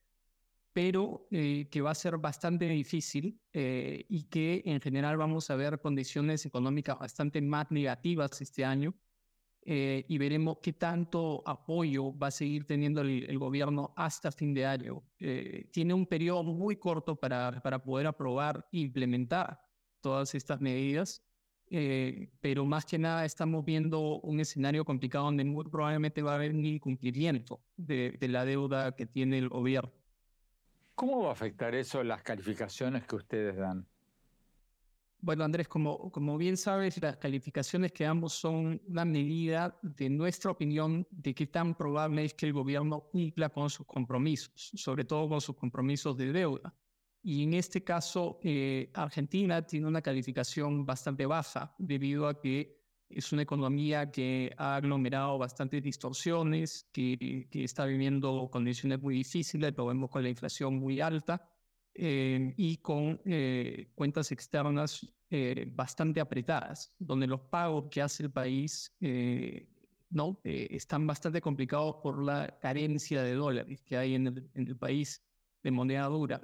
pero 0.71 1.27
eh, 1.31 1.67
que 1.71 1.81
va 1.81 1.91
a 1.91 1.95
ser 1.95 2.17
bastante 2.17 2.65
difícil 2.65 3.39
eh, 3.53 4.05
y 4.07 4.23
que 4.25 4.61
en 4.65 4.79
general 4.81 5.17
vamos 5.17 5.49
a 5.49 5.55
ver 5.55 5.79
condiciones 5.79 6.45
económicas 6.45 6.99
bastante 6.99 7.41
más 7.41 7.71
negativas 7.71 8.39
este 8.39 8.63
año 8.63 8.93
eh, 9.63 10.05
y 10.07 10.17
veremos 10.17 10.57
qué 10.61 10.73
tanto 10.73 11.43
apoyo 11.45 12.17
va 12.17 12.27
a 12.27 12.31
seguir 12.31 12.65
teniendo 12.65 13.01
el, 13.01 13.37
gobierno 13.37 13.93
hasta 13.95 14.31
fin 14.31 14.53
de 14.53 14.65
año. 14.65 15.03
Eh, 15.19 15.67
tiene 15.71 15.93
un 15.93 16.07
periodo 16.07 16.43
muy 16.43 16.77
corto 16.77 17.15
para, 17.15 17.61
para 17.61 17.83
poder 17.83 18.07
aprobar 18.07 18.67
e 18.71 18.79
implementar 18.79 19.61
todas 20.01 20.33
estas 20.33 20.59
medidas, 20.61 21.23
eh, 21.69 22.31
pero 22.41 22.65
más 22.65 22.85
que 22.85 22.97
nada 22.97 23.23
estamos 23.23 23.63
viendo 23.63 24.19
un 24.21 24.39
escenario 24.39 24.83
complicado 24.83 25.25
donde 25.25 25.45
muy 25.45 25.65
probablemente 25.65 26.23
va 26.23 26.31
a 26.31 26.35
haber 26.35 26.53
un 26.53 26.65
incumplimiento 26.65 27.61
de, 27.77 28.17
de 28.19 28.27
la 28.27 28.45
deuda 28.45 28.95
que 28.95 29.05
tiene 29.05 29.37
el 29.37 29.49
gobierno. 29.49 29.91
¿Cómo 30.95 31.21
va 31.21 31.29
a 31.29 31.33
afectar 31.33 31.75
eso 31.75 32.03
las 32.03 32.23
calificaciones 32.23 33.05
que 33.05 33.15
ustedes 33.15 33.55
dan? 33.55 33.87
Bueno, 35.23 35.43
Andrés, 35.43 35.67
como, 35.67 36.11
como 36.11 36.35
bien 36.35 36.57
sabes, 36.57 36.99
las 36.99 37.17
calificaciones 37.17 37.91
que 37.91 38.05
damos 38.05 38.33
son 38.33 38.81
una 38.87 39.05
medida 39.05 39.77
de 39.83 40.09
nuestra 40.09 40.49
opinión 40.49 41.07
de 41.11 41.35
qué 41.35 41.45
tan 41.45 41.75
probable 41.75 42.25
es 42.25 42.33
que 42.33 42.47
el 42.47 42.53
gobierno 42.53 43.01
cumpla 43.01 43.49
con 43.49 43.69
sus 43.69 43.85
compromisos, 43.85 44.71
sobre 44.73 45.05
todo 45.05 45.29
con 45.29 45.39
sus 45.39 45.55
compromisos 45.55 46.17
de 46.17 46.33
deuda. 46.33 46.73
Y 47.21 47.43
en 47.43 47.53
este 47.53 47.83
caso, 47.83 48.39
eh, 48.41 48.89
Argentina 48.95 49.61
tiene 49.61 49.85
una 49.85 50.01
calificación 50.01 50.87
bastante 50.87 51.27
baja 51.27 51.75
debido 51.77 52.27
a 52.27 52.41
que 52.41 52.81
es 53.07 53.31
una 53.31 53.43
economía 53.43 54.11
que 54.11 54.51
ha 54.57 54.77
aglomerado 54.77 55.37
bastantes 55.37 55.83
distorsiones, 55.83 56.89
que, 56.91 57.47
que 57.51 57.63
está 57.63 57.85
viviendo 57.85 58.49
condiciones 58.51 58.99
muy 58.99 59.13
difíciles, 59.17 59.71
lo 59.77 59.85
vemos 59.85 60.09
con 60.09 60.23
la 60.23 60.29
inflación 60.29 60.79
muy 60.79 60.99
alta 60.99 61.50
eh, 61.93 62.53
y 62.55 62.77
con 62.77 63.19
eh, 63.25 63.91
cuentas 63.95 64.31
externas 64.31 65.05
eh, 65.29 65.69
bastante 65.73 66.21
apretadas, 66.21 66.93
donde 66.97 67.27
los 67.27 67.41
pagos 67.41 67.87
que 67.89 68.01
hace 68.01 68.23
el 68.23 68.31
país 68.31 68.95
no 70.09 70.39
están 70.43 71.07
bastante 71.07 71.39
complicados 71.39 71.97
por 72.03 72.21
la 72.23 72.57
carencia 72.59 73.23
de 73.23 73.33
dólares 73.33 73.81
que 73.81 73.97
hay 73.97 74.15
en 74.15 74.27
el, 74.27 74.49
en 74.53 74.67
el, 74.67 74.77
país 74.77 75.23
de 75.63 75.71
moneda 75.71 76.05
dura. 76.07 76.41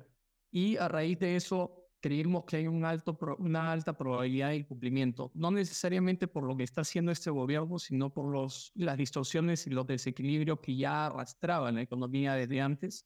Y 0.51 0.77
a 0.77 0.87
raíz 0.87 1.19
de 1.19 1.35
eso 1.35 1.89
creemos 1.99 2.45
que 2.45 2.57
hay 2.57 2.67
un 2.67 2.85
alto 2.85 3.17
una 3.39 3.71
alta 3.71 3.97
probabilidad 3.97 4.49
de 4.49 4.57
incumplimiento, 4.57 5.31
no 5.33 5.51
necesariamente 5.51 6.27
por 6.27 6.43
lo 6.43 6.55
que 6.55 6.63
está 6.63 6.81
haciendo 6.81 7.11
este 7.11 7.29
gobierno, 7.29 7.79
sino 7.79 8.13
por 8.13 8.31
los, 8.31 8.71
las 8.75 8.97
distorsiones 8.97 9.67
y 9.67 9.71
los 9.71 9.85
desequilibrios 9.85 10.59
que 10.61 10.77
ya 10.77 11.07
arrastraban 11.07 11.75
la 11.75 11.81
economía 11.81 12.35
desde 12.35 12.61
antes 12.61 13.05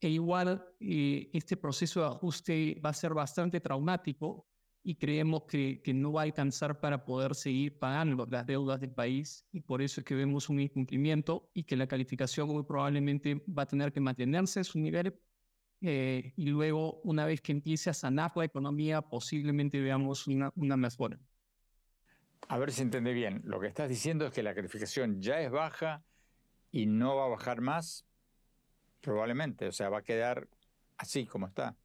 e 0.00 0.08
igual 0.08 0.64
eh, 0.80 1.28
este 1.32 1.56
proceso 1.56 2.00
de 2.00 2.06
ajuste 2.06 2.80
va 2.84 2.90
a 2.90 2.94
ser 2.94 3.12
bastante 3.12 3.60
traumático 3.60 4.46
y 4.82 4.94
creemos 4.94 5.42
que, 5.44 5.82
que, 5.82 5.92
no 5.92 6.12
va 6.12 6.22
a 6.22 6.24
alcanzar 6.24 6.80
para 6.80 7.04
poder 7.04 7.34
seguir 7.34 7.78
pagando 7.78 8.26
las 8.30 8.46
deudas 8.46 8.80
del 8.80 8.92
país 8.92 9.46
y 9.52 9.60
por 9.60 9.82
eso 9.82 10.00
es 10.00 10.06
que 10.06 10.14
vemos 10.14 10.48
un 10.48 10.58
incumplimiento 10.58 11.50
y 11.52 11.64
que 11.64 11.76
la 11.76 11.86
calificación 11.86 12.48
muy 12.48 12.62
probablemente 12.62 13.44
va 13.46 13.64
a 13.64 13.66
tener 13.66 13.92
que 13.92 14.00
mantenerse 14.00 14.60
en 14.60 14.64
su 14.64 14.78
nivel 14.78 15.20
eh, 15.82 16.32
y 16.34 16.46
luego 16.46 17.00
una 17.04 17.26
vez 17.26 17.42
que 17.42 17.52
empiece 17.52 17.90
a 17.90 17.94
sanar 17.94 18.32
la 18.36 18.44
economía 18.44 19.02
posiblemente 19.02 19.80
veamos 19.80 20.26
una, 20.26 20.50
una 20.56 20.78
mejora. 20.78 21.18
A 22.48 22.58
ver 22.58 22.72
si 22.72 22.82
entiende 22.82 23.12
bien, 23.12 23.42
lo 23.44 23.60
que 23.60 23.66
estás 23.66 23.88
diciendo 23.88 24.26
es 24.26 24.32
que 24.32 24.42
la 24.42 24.54
calificación 24.54 25.20
ya 25.20 25.40
es 25.40 25.50
baja 25.50 26.02
y 26.70 26.86
no 26.86 27.16
va 27.16 27.26
a 27.26 27.28
bajar 27.28 27.60
más 27.60 28.09
Probablemente, 29.00 29.68
o 29.68 29.72
sea, 29.72 29.88
va 29.88 29.98
a 29.98 30.02
quedar 30.02 30.48
así 30.98 31.26
como 31.26 31.46
está. 31.46 31.76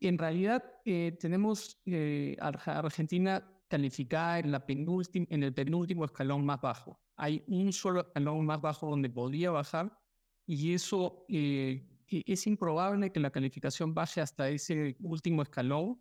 En 0.00 0.18
realidad, 0.18 0.62
eh, 0.84 1.16
tenemos 1.18 1.80
eh, 1.86 2.36
a 2.40 2.48
Argentina 2.48 3.48
calificada 3.68 4.38
en, 4.38 4.52
la 4.52 4.64
en 4.66 5.42
el 5.42 5.54
penúltimo 5.54 6.04
escalón 6.04 6.44
más 6.44 6.60
bajo. 6.60 7.00
Hay 7.16 7.42
un 7.46 7.72
solo 7.72 8.00
escalón 8.00 8.44
más 8.44 8.60
bajo 8.60 8.90
donde 8.90 9.08
podría 9.08 9.50
bajar 9.50 9.98
y 10.46 10.74
eso 10.74 11.24
eh, 11.28 11.88
e-, 12.08 12.22
es 12.26 12.46
improbable 12.46 13.10
que 13.10 13.20
la 13.20 13.30
calificación 13.30 13.94
baje 13.94 14.20
hasta 14.20 14.48
ese 14.48 14.96
último 15.00 15.42
escalón, 15.42 15.98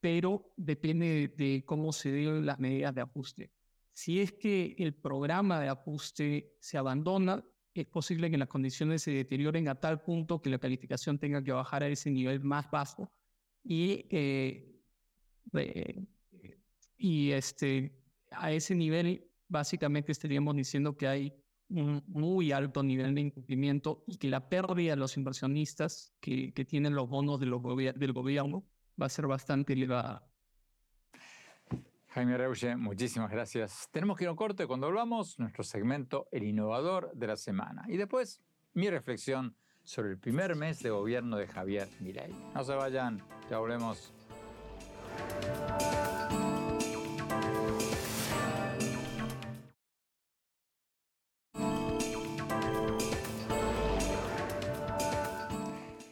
pero 0.00 0.52
depende 0.56 1.32
de 1.36 1.64
cómo 1.64 1.92
se 1.92 2.12
den 2.12 2.44
las 2.44 2.58
medidas 2.58 2.94
de 2.94 3.00
ajuste. 3.00 3.50
Si 3.92 4.20
es 4.20 4.32
que 4.32 4.74
el 4.78 4.94
programa 4.94 5.60
de 5.60 5.68
ajuste 5.68 6.56
se 6.60 6.76
abandona, 6.76 7.44
es 7.82 7.86
posible 7.86 8.30
que 8.30 8.38
las 8.38 8.48
condiciones 8.48 9.02
se 9.02 9.10
deterioren 9.10 9.68
a 9.68 9.74
tal 9.74 10.00
punto 10.02 10.40
que 10.40 10.50
la 10.50 10.58
calificación 10.58 11.18
tenga 11.18 11.42
que 11.42 11.52
bajar 11.52 11.82
a 11.82 11.88
ese 11.88 12.10
nivel 12.10 12.40
más 12.42 12.70
bajo 12.70 13.10
y, 13.62 14.06
eh, 14.10 14.80
y 16.96 17.30
este, 17.32 17.98
a 18.30 18.52
ese 18.52 18.74
nivel 18.74 19.30
básicamente 19.48 20.12
estaríamos 20.12 20.56
diciendo 20.56 20.96
que 20.96 21.06
hay 21.06 21.34
un 21.68 22.02
muy 22.06 22.52
alto 22.52 22.82
nivel 22.82 23.14
de 23.14 23.22
incumplimiento 23.22 24.04
y 24.06 24.18
que 24.18 24.28
la 24.28 24.48
pérdida 24.48 24.92
de 24.92 24.96
los 24.96 25.16
inversionistas 25.16 26.14
que, 26.20 26.52
que 26.52 26.64
tienen 26.64 26.94
los 26.94 27.08
bonos 27.08 27.40
de 27.40 27.46
los 27.46 27.62
del 27.96 28.12
gobierno 28.12 28.64
va 29.00 29.06
a 29.06 29.10
ser 29.10 29.26
bastante 29.26 29.72
elevada. 29.72 30.28
Jaime 32.14 32.38
Reuge, 32.38 32.76
muchísimas 32.76 33.28
gracias. 33.28 33.88
Tenemos 33.90 34.16
que 34.16 34.22
ir 34.22 34.28
a 34.28 34.30
un 34.30 34.36
corte 34.36 34.68
cuando 34.68 34.86
volvamos, 34.86 35.36
nuestro 35.40 35.64
segmento 35.64 36.28
El 36.30 36.44
Innovador 36.44 37.10
de 37.12 37.26
la 37.26 37.34
Semana. 37.34 37.82
Y 37.88 37.96
después, 37.96 38.40
mi 38.72 38.88
reflexión 38.88 39.56
sobre 39.82 40.10
el 40.10 40.18
primer 40.20 40.54
mes 40.54 40.80
de 40.80 40.90
gobierno 40.90 41.36
de 41.36 41.48
Javier 41.48 41.88
Milei. 41.98 42.32
No 42.54 42.62
se 42.62 42.72
vayan, 42.72 43.20
ya 43.50 43.58
volvemos. 43.58 44.12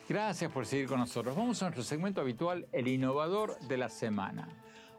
Gracias 0.08 0.50
por 0.50 0.66
seguir 0.66 0.88
con 0.88 0.98
nosotros. 0.98 1.36
Vamos 1.36 1.62
a 1.62 1.66
nuestro 1.66 1.84
segmento 1.84 2.20
habitual, 2.20 2.66
el 2.72 2.88
innovador 2.88 3.56
de 3.68 3.76
la 3.76 3.88
semana. 3.88 4.48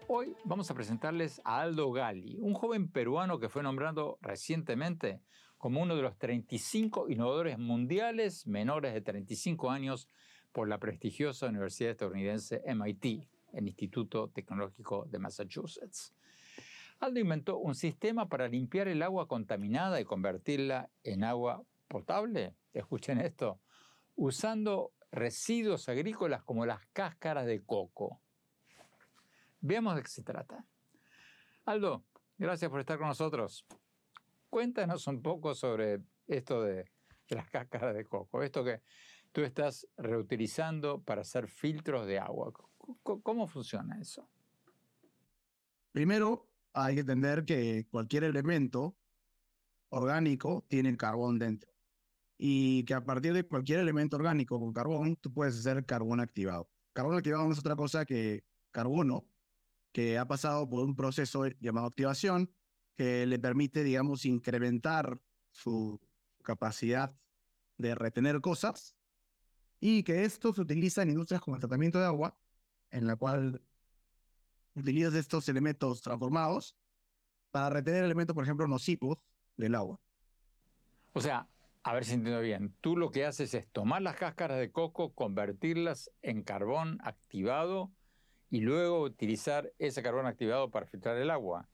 Hoy 0.07 0.35
vamos 0.43 0.69
a 0.69 0.73
presentarles 0.73 1.41
a 1.45 1.61
Aldo 1.61 1.91
Gali, 1.91 2.37
un 2.41 2.53
joven 2.53 2.89
peruano 2.89 3.39
que 3.39 3.47
fue 3.47 3.63
nombrado 3.63 4.17
recientemente 4.21 5.21
como 5.57 5.81
uno 5.81 5.95
de 5.95 6.01
los 6.01 6.17
35 6.17 7.09
innovadores 7.09 7.57
mundiales 7.57 8.45
menores 8.45 8.93
de 8.93 9.01
35 9.01 9.71
años 9.71 10.09
por 10.51 10.67
la 10.67 10.77
prestigiosa 10.77 11.47
Universidad 11.47 11.91
estadounidense 11.91 12.61
MIT, 12.65 13.29
el 13.53 13.67
Instituto 13.67 14.27
Tecnológico 14.27 15.05
de 15.05 15.19
Massachusetts. 15.19 16.13
Aldo 16.99 17.19
inventó 17.19 17.57
un 17.57 17.73
sistema 17.73 18.27
para 18.27 18.49
limpiar 18.49 18.89
el 18.89 19.03
agua 19.03 19.27
contaminada 19.27 20.01
y 20.01 20.05
convertirla 20.05 20.89
en 21.03 21.23
agua 21.23 21.63
potable. 21.87 22.55
Escuchen 22.73 23.19
esto, 23.19 23.61
usando 24.15 24.91
residuos 25.11 25.87
agrícolas 25.87 26.43
como 26.43 26.65
las 26.65 26.85
cáscaras 26.87 27.45
de 27.45 27.63
coco. 27.63 28.22
Veamos 29.65 29.95
de 29.95 30.03
qué 30.03 30.09
se 30.09 30.23
trata. 30.23 30.65
Aldo, 31.63 32.03
gracias 32.37 32.69
por 32.69 32.81
estar 32.81 32.97
con 32.97 33.07
nosotros. 33.07 33.65
Cuéntanos 34.49 35.07
un 35.07 35.21
poco 35.21 35.55
sobre 35.55 36.01
esto 36.27 36.61
de, 36.61 36.91
las 37.29 37.49
cáscaras 37.49 37.95
de 37.95 38.03
coco, 38.03 38.43
esto 38.43 38.65
que 38.65 38.81
tú 39.31 39.39
estás 39.39 39.87
reutilizando 39.95 41.01
para 41.01 41.21
hacer 41.21 41.47
filtros 41.47 42.05
de 42.05 42.19
agua. 42.19 42.51
¿Cómo 43.03 43.47
funciona 43.47 43.97
eso? 44.01 44.27
Primero, 45.93 46.45
hay 46.73 46.95
que 46.95 47.01
entender 47.01 47.45
que 47.45 47.87
cualquier 47.89 48.25
elemento 48.25 48.97
orgánico 49.87 50.65
tiene 50.67 50.97
carbón 50.97 51.39
dentro 51.39 51.71
y 52.37 52.83
que 52.83 52.95
a 52.95 53.05
partir 53.05 53.31
de 53.31 53.47
cualquier 53.47 53.79
elemento 53.79 54.17
orgánico 54.17 54.59
con 54.59 54.73
carbón, 54.73 55.15
tú 55.15 55.31
puedes 55.31 55.57
hacer 55.57 55.85
carbón 55.85 56.19
activado. 56.19 56.69
Carbón 56.91 57.15
activado 57.15 57.45
no 57.45 57.53
es 57.53 57.59
otra 57.59 57.77
cosa 57.77 58.03
que 58.03 58.43
carbono 58.71 59.25
que 59.93 60.17
ha 60.17 60.27
pasado 60.27 60.67
por 60.67 60.83
un 60.83 60.95
proceso 60.95 61.47
llamado 61.59 61.87
activación 61.87 62.51
que 62.95 63.25
le 63.25 63.39
permite, 63.39 63.83
digamos, 63.83 64.25
incrementar 64.25 65.21
su 65.51 66.01
capacidad 66.43 67.15
de 67.77 67.95
retener 67.95 68.41
cosas 68.41 68.95
y 69.79 70.03
que 70.03 70.23
esto 70.23 70.53
se 70.53 70.61
utiliza 70.61 71.03
en 71.03 71.11
industrias 71.11 71.41
como 71.41 71.55
el 71.55 71.61
tratamiento 71.61 71.99
de 71.99 72.05
agua, 72.05 72.37
en 72.89 73.07
la 73.07 73.15
cual 73.15 73.61
utilizas 74.75 75.13
estos 75.13 75.47
elementos 75.47 76.01
transformados 76.01 76.75
para 77.51 77.69
retener 77.69 78.03
elementos, 78.03 78.33
por 78.33 78.43
ejemplo, 78.43 78.67
nocivos 78.67 79.19
del 79.57 79.75
agua. 79.75 79.99
O 81.13 81.21
sea, 81.21 81.47
a 81.83 81.93
ver 81.93 82.05
si 82.05 82.13
entiendo 82.13 82.41
bien, 82.41 82.75
tú 82.81 82.97
lo 82.97 83.11
que 83.11 83.25
haces 83.25 83.53
es 83.53 83.67
tomar 83.67 84.01
las 84.01 84.15
cáscaras 84.15 84.57
de 84.57 84.71
coco, 84.71 85.13
convertirlas 85.13 86.09
en 86.23 86.41
carbón 86.41 86.97
activado 87.03 87.91
y 88.53 88.61
luego 88.61 89.01
utilizar 89.01 89.73
ese 89.79 90.03
carbón 90.03 90.27
activado 90.27 90.69
para 90.69 90.85
filtrar 90.85 91.17
el 91.17 91.31
agua. 91.31 91.67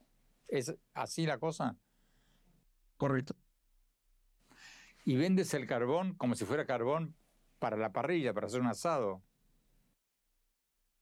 ¿Es 0.48 0.74
así 0.94 1.26
la 1.26 1.36
cosa? 1.36 1.76
Correcto. 2.96 3.36
Y 5.04 5.14
vendes 5.16 5.52
el 5.52 5.66
carbón 5.66 6.14
como 6.14 6.34
si 6.34 6.46
fuera 6.46 6.64
carbón 6.64 7.14
para 7.58 7.76
la 7.76 7.92
parrilla, 7.92 8.32
para 8.32 8.46
hacer 8.46 8.62
un 8.62 8.68
asado. 8.68 9.22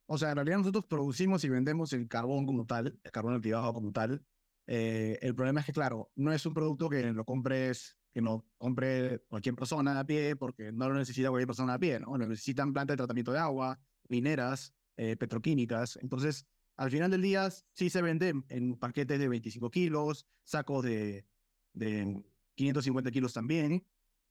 O 0.07 0.19
sea, 0.19 0.31
en 0.31 0.35
realidad 0.39 0.59
nosotros 0.59 0.85
producimos 0.85 1.45
y 1.45 1.49
vendemos 1.49 1.93
el 1.93 2.09
carbón 2.09 2.45
como 2.45 2.67
tal, 2.67 2.99
el 3.05 3.13
carbón 3.13 3.37
activado 3.37 3.73
como 3.73 3.93
tal. 3.93 4.27
Eh, 4.67 5.17
el 5.23 5.37
problema 5.37 5.61
es 5.61 5.67
que, 5.67 5.73
claro, 5.73 6.11
no 6.17 6.33
es 6.33 6.45
un 6.45 6.55
producto 6.55 6.89
que 6.89 7.05
lo 7.05 7.25
compres, 7.25 7.97
que 8.13 8.21
no 8.21 8.45
compre 8.57 9.21
cualquier 9.29 9.55
persona 9.55 10.01
a 10.01 10.05
pie, 10.05 10.35
porque 10.35 10.73
no 10.73 10.89
lo 10.89 10.97
necesita 10.97 11.29
cualquier 11.29 11.47
persona 11.47 11.75
a 11.75 11.79
pie, 11.79 12.01
¿no? 12.01 12.19
Lo 12.19 12.27
necesitan 12.27 12.73
plantas 12.73 12.95
de 12.95 12.97
tratamiento 12.97 13.31
de 13.31 13.39
agua, 13.39 13.79
mineras, 14.09 14.75
eh, 14.99 15.17
petroquímicas. 15.17 15.97
Entonces, 16.03 16.45
al 16.77 16.91
final 16.91 17.09
del 17.13 17.23
día 17.23 17.49
sí 17.73 17.89
se 17.89 18.03
vende 18.03 18.35
en 18.49 18.77
paquetes 18.77 19.21
de 19.21 19.29
25 19.29 19.71
kilos, 19.71 20.27
sacos 20.43 20.85
de, 20.85 21.25
de 21.73 22.21
550 22.57 23.13
kilos 23.13 23.33
también, 23.33 23.87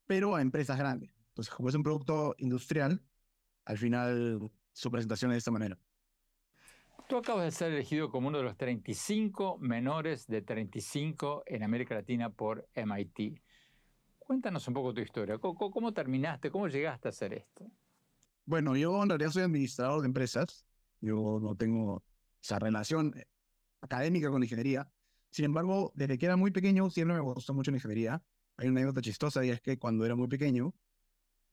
pero 0.05 0.35
a 0.35 0.41
empresas 0.41 0.77
grandes. 0.77 1.15
Entonces, 1.29 1.53
como 1.53 1.69
es 1.69 1.75
un 1.75 1.83
producto 1.83 2.35
industrial, 2.39 3.01
al 3.63 3.77
final 3.77 4.51
su 4.73 4.91
presentación 4.91 5.31
es 5.31 5.35
de 5.35 5.37
esta 5.37 5.51
manera. 5.51 5.79
Tú 7.07 7.15
acabas 7.15 7.45
de 7.45 7.51
ser 7.51 7.71
elegido 7.71 8.11
como 8.11 8.27
uno 8.27 8.39
de 8.39 8.43
los 8.43 8.57
35 8.57 9.59
menores 9.59 10.27
de 10.27 10.41
35 10.41 11.43
en 11.45 11.63
América 11.63 11.95
Latina 11.95 12.29
por 12.29 12.67
MIT. 12.75 13.41
Cuéntanos 14.19 14.67
un 14.67 14.73
poco 14.73 14.93
tu 14.93 14.99
historia. 14.99 15.37
¿Cómo, 15.37 15.71
cómo 15.71 15.93
terminaste? 15.93 16.51
¿Cómo 16.51 16.67
llegaste 16.67 17.07
a 17.07 17.11
hacer 17.11 17.33
esto? 17.33 17.71
Bueno, 18.47 18.77
yo 18.77 19.03
en 19.03 19.09
realidad 19.09 19.31
soy 19.31 19.43
administrador 19.43 20.01
de 20.01 20.07
empresas. 20.07 20.65
Yo 21.01 21.39
no 21.41 21.55
tengo 21.57 22.05
esa 22.41 22.57
relación 22.59 23.13
eh, 23.17 23.27
académica 23.81 24.29
con 24.31 24.41
ingeniería. 24.41 24.89
Sin 25.31 25.43
embargo, 25.43 25.91
desde 25.95 26.17
que 26.17 26.25
era 26.27 26.37
muy 26.37 26.51
pequeño 26.51 26.89
siempre 26.89 27.15
me 27.15 27.21
gustó 27.21 27.53
mucho 27.53 27.71
la 27.71 27.77
ingeniería. 27.77 28.23
Hay 28.55 28.69
una 28.69 28.79
anécdota 28.79 29.01
chistosa 29.01 29.43
y 29.43 29.49
es 29.49 29.59
que 29.61 29.77
cuando 29.77 30.05
era 30.05 30.15
muy 30.15 30.29
pequeño, 30.29 30.73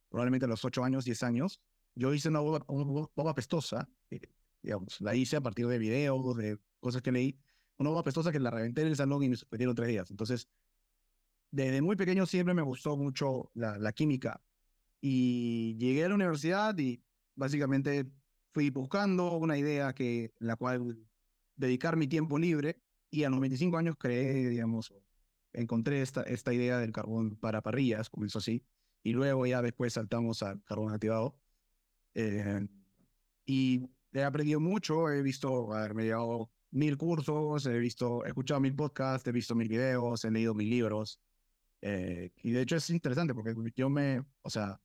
probablemente 0.09 0.46
a 0.46 0.48
los 0.48 0.64
8 0.64 0.85
años, 0.85 1.04
10 1.04 1.24
años, 1.24 1.61
yo 1.96 2.14
hice 2.14 2.28
una 2.28 2.38
boba, 2.38 2.64
una 2.68 3.35
pestosa, 3.35 3.88
eh, 4.11 4.20
digamos, 4.62 5.00
la 5.00 5.16
hice 5.16 5.37
a 5.37 5.40
partir 5.40 5.66
de 5.66 5.78
videos, 5.78 6.37
de 6.37 6.61
cosas 6.78 7.02
que 7.02 7.11
leí, 7.11 7.37
una 7.76 7.90
boba 7.90 8.04
pestosa 8.04 8.30
que 8.30 8.38
la 8.38 8.50
reventé 8.52 8.83
en 8.83 8.88
el 8.88 8.96
salón 8.96 9.24
y 9.24 9.30
me 9.30 9.37
suspendieron 9.37 9.74
tres 9.74 9.88
días. 9.88 10.11
Entonces, 10.12 10.48
desde 11.50 11.83
muy 11.83 11.96
pequeño 11.96 12.24
siempre 12.24 12.54
me 12.54 12.62
gustó 12.62 12.96
mucho 12.96 13.50
la, 13.54 13.78
la 13.78 13.92
química. 13.92 14.40
Y 15.06 15.76
llegué 15.76 16.06
a 16.06 16.08
la 16.08 16.14
universidad 16.14 16.78
y 16.78 17.04
básicamente 17.34 18.06
fui 18.52 18.70
buscando 18.70 19.36
una 19.36 19.58
idea 19.58 19.92
que, 19.92 20.32
la 20.38 20.56
cual 20.56 20.96
dedicar 21.56 21.98
mi 21.98 22.06
tiempo 22.06 22.38
libre 22.38 22.80
y 23.10 23.24
a 23.24 23.28
los 23.28 23.38
25 23.38 23.76
años 23.76 23.96
creé, 23.98 24.48
digamos, 24.48 24.94
encontré 25.52 26.00
esta, 26.00 26.22
esta 26.22 26.54
idea 26.54 26.78
del 26.78 26.90
carbón 26.90 27.36
para 27.36 27.60
parrillas, 27.60 28.08
comenzó 28.08 28.38
así, 28.38 28.64
y 29.02 29.12
luego 29.12 29.44
ya 29.44 29.60
después 29.60 29.92
saltamos 29.92 30.42
al 30.42 30.64
carbón 30.64 30.94
activado. 30.94 31.38
Eh, 32.14 32.66
y 33.44 33.86
he 34.10 34.22
aprendido 34.22 34.58
mucho, 34.58 35.10
he 35.10 35.20
visto, 35.20 35.74
a 35.74 35.82
ver, 35.82 35.94
me 35.94 36.04
he 36.04 36.06
llevado 36.06 36.50
mil 36.70 36.96
cursos, 36.96 37.66
he 37.66 37.78
visto, 37.78 38.24
he 38.24 38.28
escuchado 38.28 38.58
mil 38.58 38.74
podcasts, 38.74 39.28
he 39.28 39.32
visto 39.32 39.54
mil 39.54 39.68
videos, 39.68 40.24
he 40.24 40.30
leído 40.30 40.54
mil 40.54 40.70
libros. 40.70 41.20
Eh, 41.82 42.32
y 42.42 42.52
de 42.52 42.62
hecho 42.62 42.76
es 42.76 42.88
interesante 42.88 43.34
porque 43.34 43.54
yo 43.76 43.90
me, 43.90 44.24
o 44.40 44.48
sea, 44.48 44.80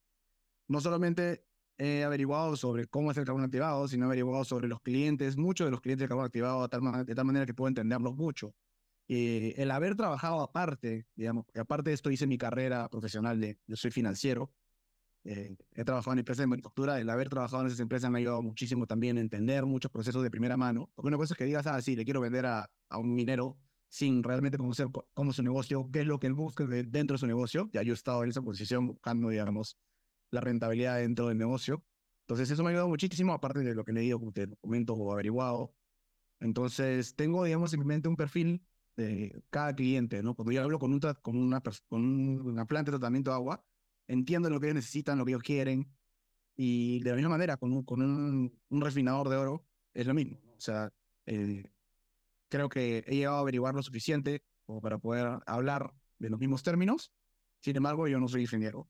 no 0.69 0.79
solamente 0.79 1.45
he 1.77 2.03
averiguado 2.03 2.55
sobre 2.55 2.88
cómo 2.88 3.12
es 3.12 3.17
el 3.17 3.25
carbón 3.25 3.43
activado, 3.43 3.88
sino 3.88 4.05
he 4.05 4.08
averiguado 4.08 4.45
sobre 4.45 4.67
los 4.67 4.82
clientes, 4.82 5.38
muchos 5.38 5.67
de 5.67 5.71
los 5.71 5.82
clientes 5.82 6.05
de 6.05 6.08
carbón 6.10 6.25
activado, 6.25 6.62
de 6.62 6.69
tal, 6.69 7.05
de 7.05 7.15
tal 7.15 7.25
manera 7.25 7.45
que 7.45 7.53
puedo 7.53 7.69
entenderlos 7.69 8.15
mucho. 8.15 8.55
Y 9.08 9.60
el 9.60 9.71
haber 9.71 9.95
trabajado 9.95 10.41
aparte, 10.41 11.08
digamos, 11.15 11.45
aparte 11.55 11.89
de 11.89 11.95
esto 11.95 12.12
hice 12.12 12.27
mi 12.27 12.38
carrera 12.38 12.88
profesional 12.89 13.39
de, 13.39 13.58
yo 13.65 13.75
soy 13.75 13.91
financiero, 13.91 14.53
eh, 15.23 15.55
he 15.73 15.84
trabajado 15.84 16.13
en 16.13 16.19
empresas 16.19 16.43
de 16.43 16.47
manufactura, 16.47 16.99
el 16.99 17.10
haber 17.10 17.29
trabajado 17.29 17.63
en 17.63 17.67
esas 17.67 17.79
empresas 17.79 18.12
me 18.12 18.19
ha 18.19 18.21
ayudado 18.21 18.41
muchísimo 18.41 18.86
también 18.86 19.17
a 19.17 19.21
entender 19.21 19.65
muchos 19.65 19.91
procesos 19.91 20.21
de 20.21 20.29
primera 20.29 20.58
mano, 20.58 20.91
porque 20.93 21.08
una 21.08 21.17
cosa 21.17 21.34
es 21.34 21.38
que 21.38 21.45
digas, 21.45 21.65
ah, 21.65 21.82
sí, 21.82 21.95
le 21.95 22.05
quiero 22.05 22.21
vender 22.21 22.45
a, 22.45 22.69
a 22.89 22.97
un 22.99 23.15
minero 23.15 23.58
sin 23.88 24.21
realmente 24.21 24.58
conocer 24.58 24.88
cómo 25.13 25.32
es 25.32 25.38
su 25.38 25.43
negocio, 25.43 25.89
qué 25.91 26.01
es 26.01 26.08
lo 26.08 26.19
que 26.19 26.27
él 26.27 26.34
busca 26.34 26.65
dentro 26.65 27.15
de 27.15 27.17
su 27.17 27.25
negocio, 27.25 27.69
ya 27.73 27.82
yo 27.82 27.93
he 27.93 27.95
estado 27.95 28.23
en 28.23 28.29
esa 28.29 28.41
posición 28.41 28.86
buscando, 28.86 29.29
digamos, 29.29 29.77
la 30.32 30.42
rentabilidad 30.42 30.98
dentro 30.98 31.28
del 31.28 31.38
negocio. 31.38 31.84
Entonces 32.22 32.52
eso 32.52 32.63
me 32.63 32.70
ha 32.70 32.72
ayudado 32.72 32.89
muchísimo, 32.89 33.34
aparte 33.34 33.60
de 33.60 33.74
lo 33.74 33.84
que 33.84 33.92
he 33.92 33.96
leído, 33.96 34.20
como 34.20 34.32
te 34.32 34.48
documento 34.48 34.94
o 34.94 35.12
averiguado. 35.12 35.74
Entonces 36.39 37.15
tengo, 37.15 37.44
digamos, 37.44 37.72
simplemente 37.72 38.08
un 38.08 38.15
perfil 38.15 38.63
de 38.96 39.44
cada 39.50 39.76
cliente, 39.76 40.22
¿no? 40.22 40.36
Cuando 40.36 40.52
yo 40.52 40.62
hablo 40.62 40.80
con, 40.80 40.94
un 40.94 41.00
con, 41.00 41.38
una, 41.38 41.62
con 41.88 42.02
una 42.02 42.65
planta 42.65 42.92
de 42.92 42.98
tratamiento 42.98 43.32
de 43.32 43.36
agua, 43.36 43.65
entiendo 44.08 44.50
lo 44.50 44.60
que 44.60 44.68
ellos 44.68 44.76
necesitan, 44.76 45.18
lo 45.18 45.26
que 45.26 45.32
ellos 45.32 45.44
quieren. 45.44 45.92
Y 46.56 47.00
de 47.02 47.12
la 47.12 47.15
misma 47.15 47.30
manera, 47.30 47.58
con 47.58 47.72
un, 47.72 47.84
con 47.84 48.02
un, 48.02 48.60
un 48.70 48.82
refinador 48.82 49.30
de 49.30 49.38
oro, 49.38 49.66
es 49.93 50.06
lo 50.06 50.14
mismo. 50.14 50.39
O 50.58 50.60
sea, 50.60 50.91
eh, 51.26 51.64
creo 52.49 52.70
que 52.70 53.03
he 53.08 53.16
llegado 53.16 53.38
a 53.38 53.39
averiguar 53.39 53.74
lo 53.74 53.82
suficiente 53.82 54.43
como 54.66 54.82
para 54.82 54.97
poder 54.97 55.39
hablar 55.45 55.93
de 56.20 56.30
los 56.30 56.39
mismos 56.39 56.62
términos. 56.62 57.12
Sin 57.62 57.76
embargo, 57.76 58.08
yo 58.08 58.20
no 58.20 58.28
soy 58.28 58.41
ingeniero 58.41 58.89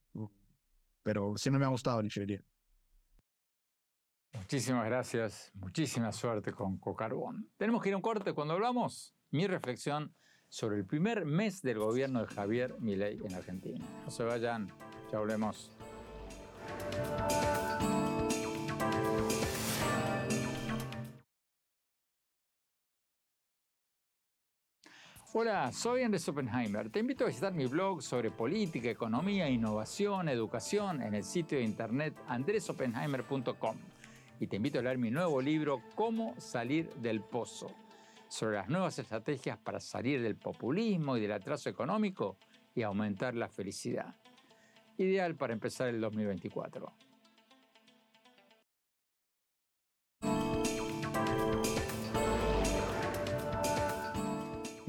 pero 1.03 1.35
siempre 1.37 1.59
me 1.59 1.65
ha 1.65 1.69
gustado 1.69 1.99
la 1.99 2.05
ingeniería. 2.05 2.43
Muchísimas 4.33 4.85
gracias, 4.85 5.51
muchísima 5.55 6.11
suerte 6.11 6.51
con 6.51 6.77
Cocarbón. 6.77 7.49
Tenemos 7.57 7.81
que 7.81 7.89
ir 7.89 7.93
a 7.93 7.97
un 7.97 8.01
corte 8.01 8.33
cuando 8.33 8.53
hablamos. 8.53 9.15
Mi 9.31 9.47
reflexión 9.47 10.15
sobre 10.47 10.77
el 10.77 10.85
primer 10.85 11.25
mes 11.25 11.61
del 11.61 11.79
gobierno 11.79 12.21
de 12.21 12.27
Javier 12.27 12.75
Milei 12.79 13.19
en 13.23 13.33
Argentina. 13.33 13.85
No 14.03 14.11
se 14.11 14.23
vayan, 14.23 14.71
ya 15.11 15.17
hablemos. 15.17 15.71
Hola, 25.31 25.71
soy 25.71 26.01
Andrés 26.01 26.27
Oppenheimer. 26.27 26.89
Te 26.89 27.01
invito 27.01 27.23
a 27.23 27.27
visitar 27.27 27.53
mi 27.53 27.67
blog 27.67 28.01
sobre 28.01 28.31
política, 28.31 28.89
economía, 28.89 29.47
innovación, 29.47 30.27
educación 30.27 31.03
en 31.03 31.13
el 31.13 31.23
sitio 31.23 31.59
de 31.59 31.65
internet 31.65 32.15
andresoppenheimer.com. 32.27 33.77
Y 34.39 34.47
te 34.47 34.55
invito 34.55 34.79
a 34.79 34.81
leer 34.81 34.97
mi 34.97 35.11
nuevo 35.11 35.39
libro 35.39 35.83
Cómo 35.93 36.33
salir 36.39 36.91
del 36.95 37.21
pozo, 37.21 37.67
sobre 38.27 38.55
las 38.55 38.69
nuevas 38.69 38.97
estrategias 38.97 39.59
para 39.59 39.79
salir 39.79 40.19
del 40.23 40.35
populismo 40.35 41.15
y 41.15 41.21
del 41.21 41.33
atraso 41.33 41.69
económico 41.69 42.37
y 42.73 42.81
aumentar 42.81 43.35
la 43.35 43.49
felicidad. 43.49 44.15
Ideal 44.97 45.35
para 45.35 45.53
empezar 45.53 45.89
el 45.89 46.01
2024. 46.01 46.91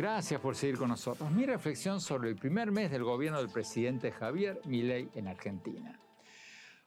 Gracias 0.01 0.40
por 0.40 0.57
seguir 0.57 0.78
con 0.78 0.88
nosotros. 0.88 1.30
Mi 1.30 1.44
reflexión 1.44 2.01
sobre 2.01 2.30
el 2.30 2.36
primer 2.36 2.70
mes 2.70 2.90
del 2.90 3.05
gobierno 3.05 3.36
del 3.36 3.51
presidente 3.51 4.11
Javier 4.11 4.59
Milei 4.64 5.11
en 5.14 5.28
Argentina. 5.28 6.01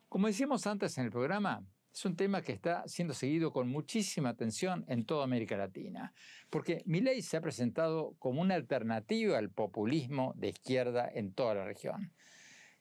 Como 0.10 0.26
decíamos 0.26 0.66
antes 0.66 0.98
en 0.98 1.06
el 1.06 1.12
programa, 1.12 1.64
es 1.94 2.04
un 2.06 2.16
tema 2.16 2.42
que 2.42 2.54
está 2.54 2.88
siendo 2.88 3.14
seguido 3.14 3.54
con 3.54 3.70
muchísima 3.70 4.30
atención 4.30 4.84
en 4.88 5.06
toda 5.06 5.26
América 5.26 5.56
Latina, 5.56 6.12
porque 6.50 6.82
Milei 6.88 7.22
se 7.22 7.38
ha 7.38 7.42
presentado 7.42 8.16
como 8.18 8.42
una 8.42 8.56
alternativa 8.56 9.38
al 9.38 9.52
populismo 9.52 10.34
de 10.36 10.50
izquierda 10.50 11.08
en 11.08 11.36
toda 11.36 11.54
la 11.54 11.66
región. 11.66 12.12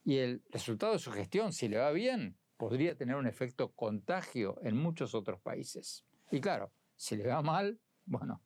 Y 0.03 0.17
el 0.17 0.43
resultado 0.49 0.95
de 0.95 0.99
su 0.99 1.13
gestión, 1.13 1.53
si 1.53 1.69
le 1.69 1.77
va 1.77 1.91
bien, 1.91 2.39
podría 2.57 2.97
tener 2.97 3.17
un 3.17 3.27
efecto 3.27 3.73
contagio 3.73 4.59
en 4.63 4.79
muchos 4.79 5.15
otros 5.15 5.43
países. 5.43 6.07
Y 6.31 6.41
claro, 6.41 6.73
si 6.97 7.17
le 7.19 7.27
va 7.27 7.43
mal, 7.43 7.79
bueno, 8.07 8.41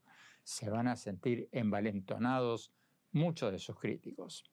se 0.46 0.70
van 0.70 0.86
a 0.86 0.94
sentir 0.94 1.48
envalentonados 1.50 2.72
muchos 3.10 3.50
de 3.50 3.58
sus 3.58 3.76
críticos. 3.80 4.44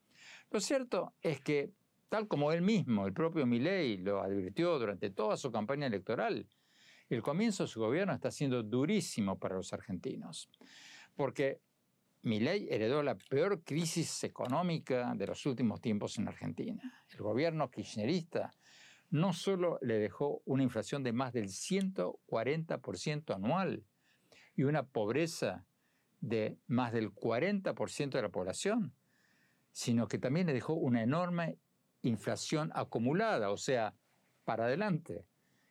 Lo 0.49 0.59
cierto 0.59 1.13
es 1.21 1.39
que, 1.39 1.71
tal 2.09 2.27
como 2.27 2.51
él 2.51 2.63
mismo, 2.63 3.05
el 3.05 3.13
propio 3.13 3.45
Milei, 3.45 3.97
lo 3.97 4.19
advirtió 4.21 4.79
durante 4.79 5.11
toda 5.11 5.37
su 5.37 5.51
campaña 5.51 5.85
electoral, 5.85 6.47
el 7.09 7.21
comienzo 7.21 7.63
de 7.63 7.69
su 7.69 7.79
gobierno 7.79 8.11
está 8.11 8.31
siendo 8.31 8.63
durísimo 8.63 9.37
para 9.37 9.53
los 9.55 9.71
argentinos, 9.71 10.49
porque 11.15 11.61
Milei 12.23 12.67
heredó 12.71 13.03
la 13.03 13.15
peor 13.15 13.63
crisis 13.63 14.23
económica 14.23 15.13
de 15.15 15.27
los 15.27 15.45
últimos 15.45 15.79
tiempos 15.79 16.17
en 16.17 16.27
Argentina. 16.27 17.05
El 17.11 17.19
gobierno 17.19 17.69
kirchnerista 17.69 18.51
no 19.11 19.31
solo 19.31 19.77
le 19.83 19.99
dejó 19.99 20.41
una 20.45 20.63
inflación 20.63 21.03
de 21.03 21.13
más 21.13 21.33
del 21.33 21.49
140% 21.49 23.35
anual 23.35 23.85
y 24.55 24.63
una 24.63 24.87
pobreza 24.87 25.67
de 26.23 26.57
más 26.67 26.93
del 26.93 27.13
40% 27.13 28.11
de 28.11 28.21
la 28.21 28.29
población, 28.29 28.95
sino 29.73 30.07
que 30.07 30.17
también 30.17 30.47
le 30.47 30.53
dejó 30.53 30.73
una 30.73 31.03
enorme 31.03 31.57
inflación 32.01 32.71
acumulada, 32.73 33.51
o 33.51 33.57
sea, 33.57 33.93
para 34.45 34.65
adelante. 34.65 35.25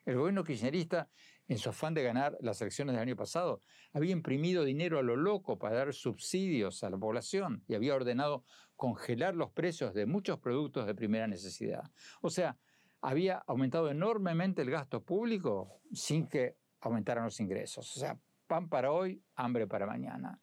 El 0.04 0.18
gobierno 0.18 0.44
kirchnerista, 0.44 1.08
en 1.48 1.56
su 1.56 1.70
afán 1.70 1.94
de 1.94 2.02
ganar 2.02 2.36
las 2.40 2.60
elecciones 2.60 2.94
del 2.94 3.02
año 3.02 3.16
pasado, 3.16 3.62
había 3.94 4.12
imprimido 4.12 4.64
dinero 4.64 4.98
a 4.98 5.02
lo 5.02 5.16
loco 5.16 5.58
para 5.58 5.76
dar 5.76 5.94
subsidios 5.94 6.84
a 6.84 6.90
la 6.90 6.98
población 6.98 7.64
y 7.66 7.74
había 7.74 7.94
ordenado 7.94 8.44
congelar 8.76 9.34
los 9.34 9.52
precios 9.52 9.94
de 9.94 10.04
muchos 10.04 10.38
productos 10.38 10.86
de 10.86 10.94
primera 10.94 11.26
necesidad. 11.26 11.90
O 12.20 12.28
sea, 12.28 12.58
había 13.00 13.38
aumentado 13.46 13.90
enormemente 13.90 14.60
el 14.60 14.70
gasto 14.70 15.02
público 15.02 15.80
sin 15.94 16.28
que 16.28 16.56
aumentaran 16.80 17.24
los 17.24 17.40
ingresos. 17.40 17.96
O 17.96 18.00
sea, 18.00 18.18
pan 18.52 18.68
para 18.68 18.92
hoy, 18.92 19.24
hambre 19.34 19.66
para 19.66 19.86
mañana. 19.86 20.38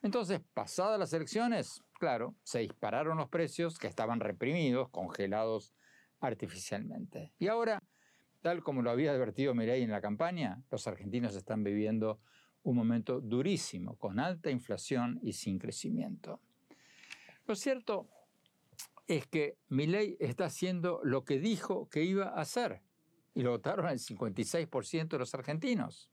Entonces, 0.00 0.40
pasadas 0.54 0.96
las 0.96 1.12
elecciones, 1.12 1.82
claro, 1.98 2.36
se 2.44 2.60
dispararon 2.60 3.18
los 3.18 3.28
precios 3.28 3.80
que 3.80 3.88
estaban 3.88 4.20
reprimidos, 4.20 4.90
congelados 4.90 5.74
artificialmente. 6.20 7.32
Y 7.36 7.48
ahora, 7.48 7.82
tal 8.42 8.62
como 8.62 8.80
lo 8.80 8.92
había 8.92 9.10
advertido 9.10 9.56
Mireille 9.56 9.82
en 9.82 9.90
la 9.90 10.00
campaña, 10.00 10.62
los 10.70 10.86
argentinos 10.86 11.34
están 11.34 11.64
viviendo 11.64 12.20
un 12.62 12.76
momento 12.76 13.20
durísimo, 13.20 13.96
con 13.96 14.20
alta 14.20 14.52
inflación 14.52 15.18
y 15.20 15.32
sin 15.32 15.58
crecimiento. 15.58 16.40
Lo 17.44 17.56
cierto 17.56 18.08
es 19.08 19.26
que 19.26 19.58
Milei 19.66 20.16
está 20.20 20.44
haciendo 20.44 21.00
lo 21.02 21.24
que 21.24 21.40
dijo 21.40 21.88
que 21.88 22.04
iba 22.04 22.28
a 22.28 22.40
hacer, 22.40 22.82
y 23.34 23.42
lo 23.42 23.50
votaron 23.50 23.88
el 23.88 23.98
56% 23.98 25.08
de 25.08 25.18
los 25.18 25.34
argentinos. 25.34 26.08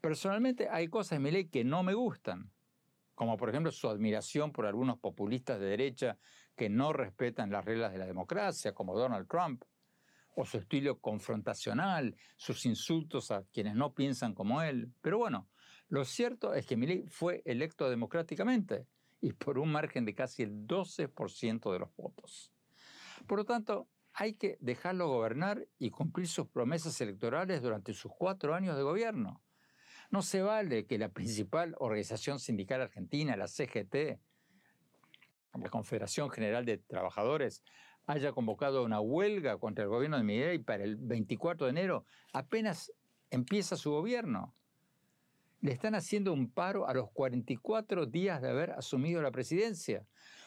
Personalmente 0.00 0.68
hay 0.70 0.88
cosas 0.88 1.16
en 1.16 1.22
mi 1.22 1.30
ley 1.30 1.48
que 1.48 1.64
no 1.64 1.82
me 1.82 1.94
gustan, 1.94 2.50
como 3.14 3.36
por 3.36 3.50
ejemplo 3.50 3.70
su 3.70 3.88
admiración 3.88 4.50
por 4.50 4.64
algunos 4.64 4.98
populistas 4.98 5.60
de 5.60 5.66
derecha 5.66 6.18
que 6.56 6.70
no 6.70 6.92
respetan 6.92 7.50
las 7.50 7.64
reglas 7.64 7.92
de 7.92 7.98
la 7.98 8.06
democracia, 8.06 8.72
como 8.72 8.98
Donald 8.98 9.28
Trump, 9.28 9.64
o 10.34 10.46
su 10.46 10.58
estilo 10.58 10.98
confrontacional, 11.00 12.16
sus 12.36 12.64
insultos 12.64 13.30
a 13.30 13.44
quienes 13.52 13.74
no 13.74 13.94
piensan 13.94 14.32
como 14.32 14.62
él. 14.62 14.90
Pero 15.02 15.18
bueno, 15.18 15.48
lo 15.88 16.04
cierto 16.04 16.54
es 16.54 16.66
que 16.66 16.76
Milei 16.76 17.04
fue 17.08 17.42
electo 17.44 17.90
democráticamente 17.90 18.86
y 19.20 19.32
por 19.32 19.58
un 19.58 19.70
margen 19.70 20.04
de 20.04 20.14
casi 20.14 20.42
el 20.42 20.66
12% 20.66 21.72
de 21.72 21.78
los 21.78 21.94
votos. 21.96 22.52
Por 23.26 23.38
lo 23.38 23.44
tanto, 23.44 23.88
hay 24.14 24.34
que 24.34 24.56
dejarlo 24.60 25.08
gobernar 25.08 25.66
y 25.78 25.90
cumplir 25.90 26.26
sus 26.26 26.48
promesas 26.48 26.98
electorales 27.00 27.60
durante 27.60 27.92
sus 27.92 28.12
cuatro 28.16 28.54
años 28.54 28.76
de 28.76 28.82
gobierno. 28.82 29.42
No 30.10 30.22
se 30.22 30.42
vale 30.42 30.86
que 30.86 30.98
la 30.98 31.08
principal 31.08 31.76
organización 31.78 32.40
sindical 32.40 32.80
argentina, 32.80 33.36
la 33.36 33.46
CGT, 33.46 34.18
la 35.54 35.70
Confederación 35.70 36.30
General 36.30 36.64
de 36.64 36.78
Trabajadores, 36.78 37.62
haya 38.06 38.32
convocado 38.32 38.84
una 38.84 39.00
huelga 39.00 39.58
contra 39.58 39.84
el 39.84 39.90
gobierno 39.90 40.16
de 40.16 40.24
Miguel 40.24 40.64
para 40.64 40.82
el 40.82 40.96
24 40.96 41.66
de 41.66 41.70
enero, 41.70 42.04
apenas 42.32 42.92
empieza 43.30 43.76
su 43.76 43.92
gobierno. 43.92 44.52
Le 45.60 45.72
están 45.72 45.94
haciendo 45.94 46.32
un 46.32 46.50
paro 46.50 46.88
a 46.88 46.94
los 46.94 47.10
44 47.12 48.06
días 48.06 48.42
de 48.42 48.50
haber 48.50 48.72
asumido 48.72 49.22
la 49.22 49.30
presidencia, 49.30 50.06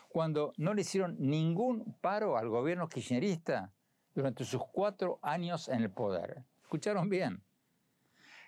cuando 0.10 0.52
no 0.58 0.74
le 0.74 0.82
hicieron 0.82 1.16
ningún 1.20 1.98
paro 2.02 2.38
al 2.38 2.50
gobierno 2.50 2.90
kirchnerista 2.90 3.72
durante 4.14 4.44
sus 4.44 4.62
cuatro 4.74 5.20
años 5.22 5.70
en 5.70 5.82
el 5.84 5.90
poder. 5.90 6.44
¿Escucharon 6.64 7.08
bien? 7.08 7.42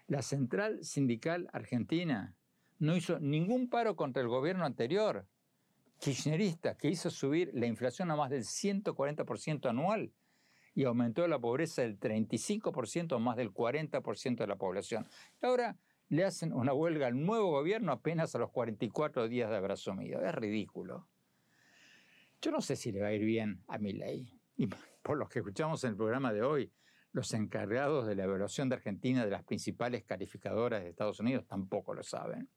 La 0.07 0.21
Central 0.21 0.83
Sindical 0.83 1.49
Argentina 1.51 2.35
no 2.77 2.95
hizo 2.95 3.19
ningún 3.19 3.69
paro 3.69 3.95
contra 3.95 4.21
el 4.21 4.27
gobierno 4.27 4.65
anterior, 4.65 5.27
kirchnerista, 5.99 6.77
que 6.77 6.89
hizo 6.89 7.09
subir 7.09 7.49
la 7.53 7.65
inflación 7.65 8.11
a 8.11 8.15
más 8.15 8.29
del 8.29 8.43
140% 8.43 9.67
anual 9.69 10.13
y 10.75 10.83
aumentó 10.83 11.27
la 11.27 11.39
pobreza 11.39 11.81
del 11.81 11.99
35% 11.99 13.15
a 13.15 13.19
más 13.19 13.37
del 13.37 13.51
40% 13.51 14.35
de 14.35 14.47
la 14.47 14.57
población. 14.57 15.07
Y 15.41 15.45
ahora 15.45 15.77
le 16.09 16.23
hacen 16.23 16.53
una 16.53 16.73
huelga 16.73 17.07
al 17.07 17.19
nuevo 17.19 17.49
gobierno 17.49 17.91
apenas 17.91 18.35
a 18.35 18.39
los 18.39 18.51
44 18.51 19.27
días 19.27 19.49
de 19.49 19.55
haber 19.55 19.71
asumido. 19.71 20.21
Es 20.23 20.35
ridículo. 20.35 21.07
Yo 22.41 22.51
no 22.51 22.61
sé 22.61 22.75
si 22.75 22.91
le 22.91 23.01
va 23.01 23.07
a 23.07 23.13
ir 23.13 23.25
bien 23.25 23.63
a 23.67 23.79
mi 23.79 23.93
ley. 23.93 24.39
Y 24.57 24.67
por 25.01 25.17
lo 25.17 25.27
que 25.27 25.39
escuchamos 25.39 25.83
en 25.83 25.91
el 25.91 25.95
programa 25.95 26.31
de 26.31 26.43
hoy, 26.43 26.71
los 27.15 27.33
encargados 27.33 28.05
de 28.05 28.13
la 28.13 28.25
evaluación 28.25 28.67
de 28.67 28.75
Argentina 28.75 29.23
de 29.23 29.31
las 29.31 29.45
principales 29.45 30.03
calificadoras 30.03 30.83
de 30.83 30.89
Estados 30.89 31.21
Unidos 31.21 31.47
tampoco 31.47 31.93
lo 31.93 32.03
saben. 32.03 32.49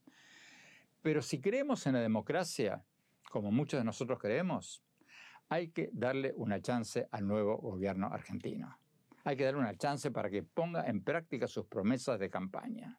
Pero 1.00 1.22
si 1.22 1.40
creemos 1.40 1.86
en 1.86 1.92
la 1.92 2.00
democracia, 2.00 2.82
como 3.30 3.52
muchos 3.52 3.78
de 3.78 3.84
nosotros 3.84 4.18
creemos, 4.18 4.82
hay 5.48 5.68
que 5.68 5.90
darle 5.92 6.32
una 6.34 6.60
chance 6.60 7.06
al 7.12 7.28
nuevo 7.28 7.56
gobierno 7.58 8.08
argentino. 8.08 8.76
Hay 9.22 9.36
que 9.36 9.44
darle 9.44 9.60
una 9.60 9.76
chance 9.76 10.10
para 10.10 10.28
que 10.28 10.42
ponga 10.42 10.88
en 10.88 11.04
práctica 11.04 11.46
sus 11.46 11.66
promesas 11.66 12.18
de 12.18 12.28
campaña. 12.28 12.98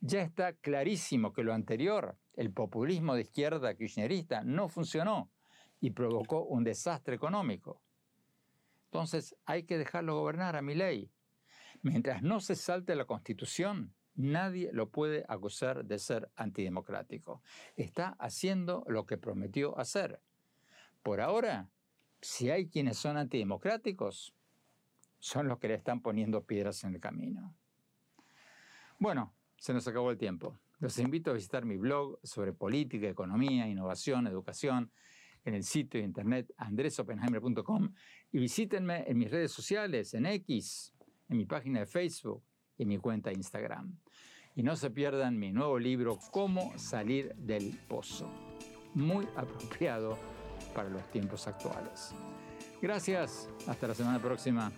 Ya 0.00 0.22
está 0.22 0.54
clarísimo 0.54 1.34
que 1.34 1.44
lo 1.44 1.52
anterior, 1.52 2.16
el 2.36 2.50
populismo 2.54 3.14
de 3.14 3.20
izquierda 3.20 3.74
kirchnerista, 3.74 4.42
no 4.42 4.70
funcionó 4.70 5.30
y 5.78 5.90
provocó 5.90 6.42
un 6.44 6.64
desastre 6.64 7.16
económico. 7.16 7.82
Entonces 8.94 9.34
hay 9.44 9.64
que 9.64 9.76
dejarlo 9.76 10.20
gobernar 10.20 10.54
a 10.54 10.62
mi 10.62 10.76
ley. 10.76 11.10
Mientras 11.82 12.22
no 12.22 12.38
se 12.38 12.54
salte 12.54 12.94
la 12.94 13.06
constitución, 13.06 13.92
nadie 14.14 14.70
lo 14.72 14.88
puede 14.90 15.24
acusar 15.26 15.84
de 15.84 15.98
ser 15.98 16.30
antidemocrático. 16.36 17.42
Está 17.74 18.14
haciendo 18.20 18.84
lo 18.86 19.04
que 19.04 19.18
prometió 19.18 19.76
hacer. 19.80 20.20
Por 21.02 21.20
ahora, 21.20 21.68
si 22.20 22.50
hay 22.50 22.68
quienes 22.68 22.96
son 22.96 23.16
antidemocráticos, 23.16 24.32
son 25.18 25.48
los 25.48 25.58
que 25.58 25.66
le 25.66 25.74
están 25.74 26.00
poniendo 26.00 26.44
piedras 26.44 26.84
en 26.84 26.94
el 26.94 27.00
camino. 27.00 27.52
Bueno, 29.00 29.34
se 29.56 29.74
nos 29.74 29.88
acabó 29.88 30.12
el 30.12 30.18
tiempo. 30.18 30.56
Los 30.78 31.00
invito 31.00 31.32
a 31.32 31.34
visitar 31.34 31.64
mi 31.64 31.76
blog 31.76 32.20
sobre 32.22 32.52
política, 32.52 33.08
economía, 33.08 33.66
innovación, 33.66 34.28
educación 34.28 34.92
en 35.44 35.54
el 35.54 35.64
sitio 35.64 36.00
de 36.00 36.06
internet 36.06 36.52
andresopenheimer.com 36.56 37.92
y 38.32 38.38
visítenme 38.38 39.04
en 39.06 39.18
mis 39.18 39.30
redes 39.30 39.52
sociales, 39.52 40.14
en 40.14 40.26
X, 40.26 40.94
en 41.28 41.36
mi 41.36 41.46
página 41.46 41.80
de 41.80 41.86
Facebook 41.86 42.42
y 42.76 42.82
en 42.82 42.88
mi 42.88 42.98
cuenta 42.98 43.30
de 43.30 43.36
Instagram. 43.36 43.96
Y 44.56 44.62
no 44.62 44.76
se 44.76 44.90
pierdan 44.90 45.38
mi 45.38 45.52
nuevo 45.52 45.78
libro, 45.78 46.18
Cómo 46.30 46.76
salir 46.78 47.34
del 47.36 47.76
pozo. 47.88 48.30
muy 48.94 49.26
apropiado 49.34 50.16
para 50.74 50.88
los 50.88 51.10
tiempos 51.10 51.48
actuales. 51.48 52.14
Gracias, 52.80 53.48
hasta 53.66 53.88
la 53.88 53.94
semana 53.94 54.22
próxima. 54.22 54.70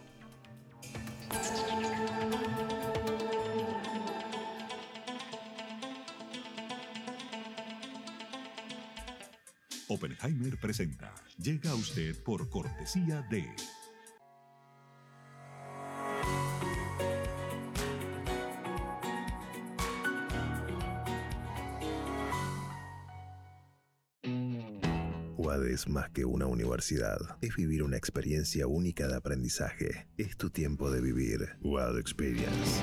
Oppenheimer 10.17 10.59
presenta. 10.59 11.13
Llega 11.39 11.71
a 11.71 11.75
usted 11.75 12.17
por 12.23 12.49
cortesía 12.49 13.23
de... 13.31 13.45
UAD 25.37 25.67
es 25.69 25.89
más 25.89 26.11
que 26.11 26.25
una 26.25 26.47
universidad. 26.47 27.19
Es 27.41 27.55
vivir 27.57 27.83
una 27.83 27.97
experiencia 27.97 28.67
única 28.67 29.07
de 29.07 29.17
aprendizaje. 29.17 30.09
Es 30.17 30.37
tu 30.37 30.51
tiempo 30.51 30.91
de 30.91 31.01
vivir. 31.01 31.41
UAD 31.61 31.99
Experience. 31.99 32.83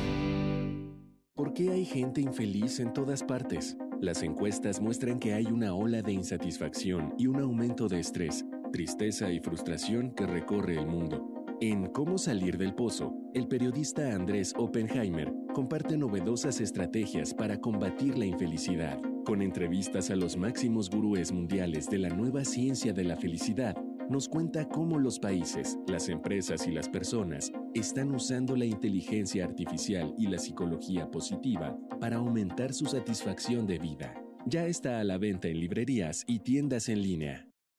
¿Por 1.36 1.54
qué 1.54 1.72
hay 1.72 1.86
gente 1.86 2.22
infeliz 2.22 2.80
en 2.80 2.94
todas 2.94 3.24
partes? 3.24 3.76
Las 4.04 4.22
encuestas 4.22 4.82
muestran 4.82 5.18
que 5.18 5.34
hay 5.34 5.46
una 5.46 5.74
ola 5.74 6.02
de 6.02 6.12
insatisfacción 6.12 7.14
y 7.18 7.28
un 7.28 7.40
aumento 7.40 7.88
de 7.88 8.02
estrés, 8.02 8.46
tristeza 8.74 9.32
y 9.32 9.40
frustración 9.40 10.12
que 10.12 10.26
recorre 10.26 10.78
el 10.78 10.86
mundo. 10.86 11.46
En 11.62 11.86
Cómo 11.86 12.18
salir 12.18 12.58
del 12.58 12.76
pozo, 12.76 13.16
el 13.34 13.48
periodista 13.48 14.14
Andrés 14.14 14.54
Oppenheimer 14.58 15.32
comparte 15.54 15.98
novedosas 15.98 16.60
estrategias 16.60 17.34
para 17.34 17.62
combatir 17.62 18.18
la 18.18 18.26
infelicidad, 18.26 19.00
con 19.24 19.42
entrevistas 19.42 20.10
a 20.10 20.18
los 20.18 20.36
máximos 20.36 20.90
gurúes 20.90 21.32
mundiales 21.32 21.90
de 21.90 22.00
la 22.00 22.10
nueva 22.10 22.44
ciencia 22.44 22.92
de 22.92 23.06
la 23.06 23.16
felicidad. 23.16 23.78
Nos 24.10 24.28
cuenta 24.28 24.68
cómo 24.68 25.00
los 25.00 25.20
países, 25.20 25.78
las 25.88 26.10
empresas 26.10 26.68
y 26.68 26.72
las 26.72 26.90
personas 26.90 27.52
están 27.74 28.14
usando 28.14 28.56
la 28.56 28.66
inteligencia 28.66 29.46
artificial 29.46 30.14
y 30.18 30.28
la 30.28 30.38
psicología 30.38 31.10
positiva 31.10 31.78
para 32.00 32.18
aumentar 32.18 32.74
su 32.74 32.86
satisfacción 32.86 33.66
de 33.66 33.80
vida. 33.80 34.14
Ya 34.46 34.66
está 34.66 35.00
a 35.00 35.04
la 35.04 35.18
venta 35.18 35.48
en 35.48 35.60
librerías 35.60 36.26
y 36.28 36.40
tiendas 36.40 36.90
en 36.90 37.02
línea. 37.02 37.53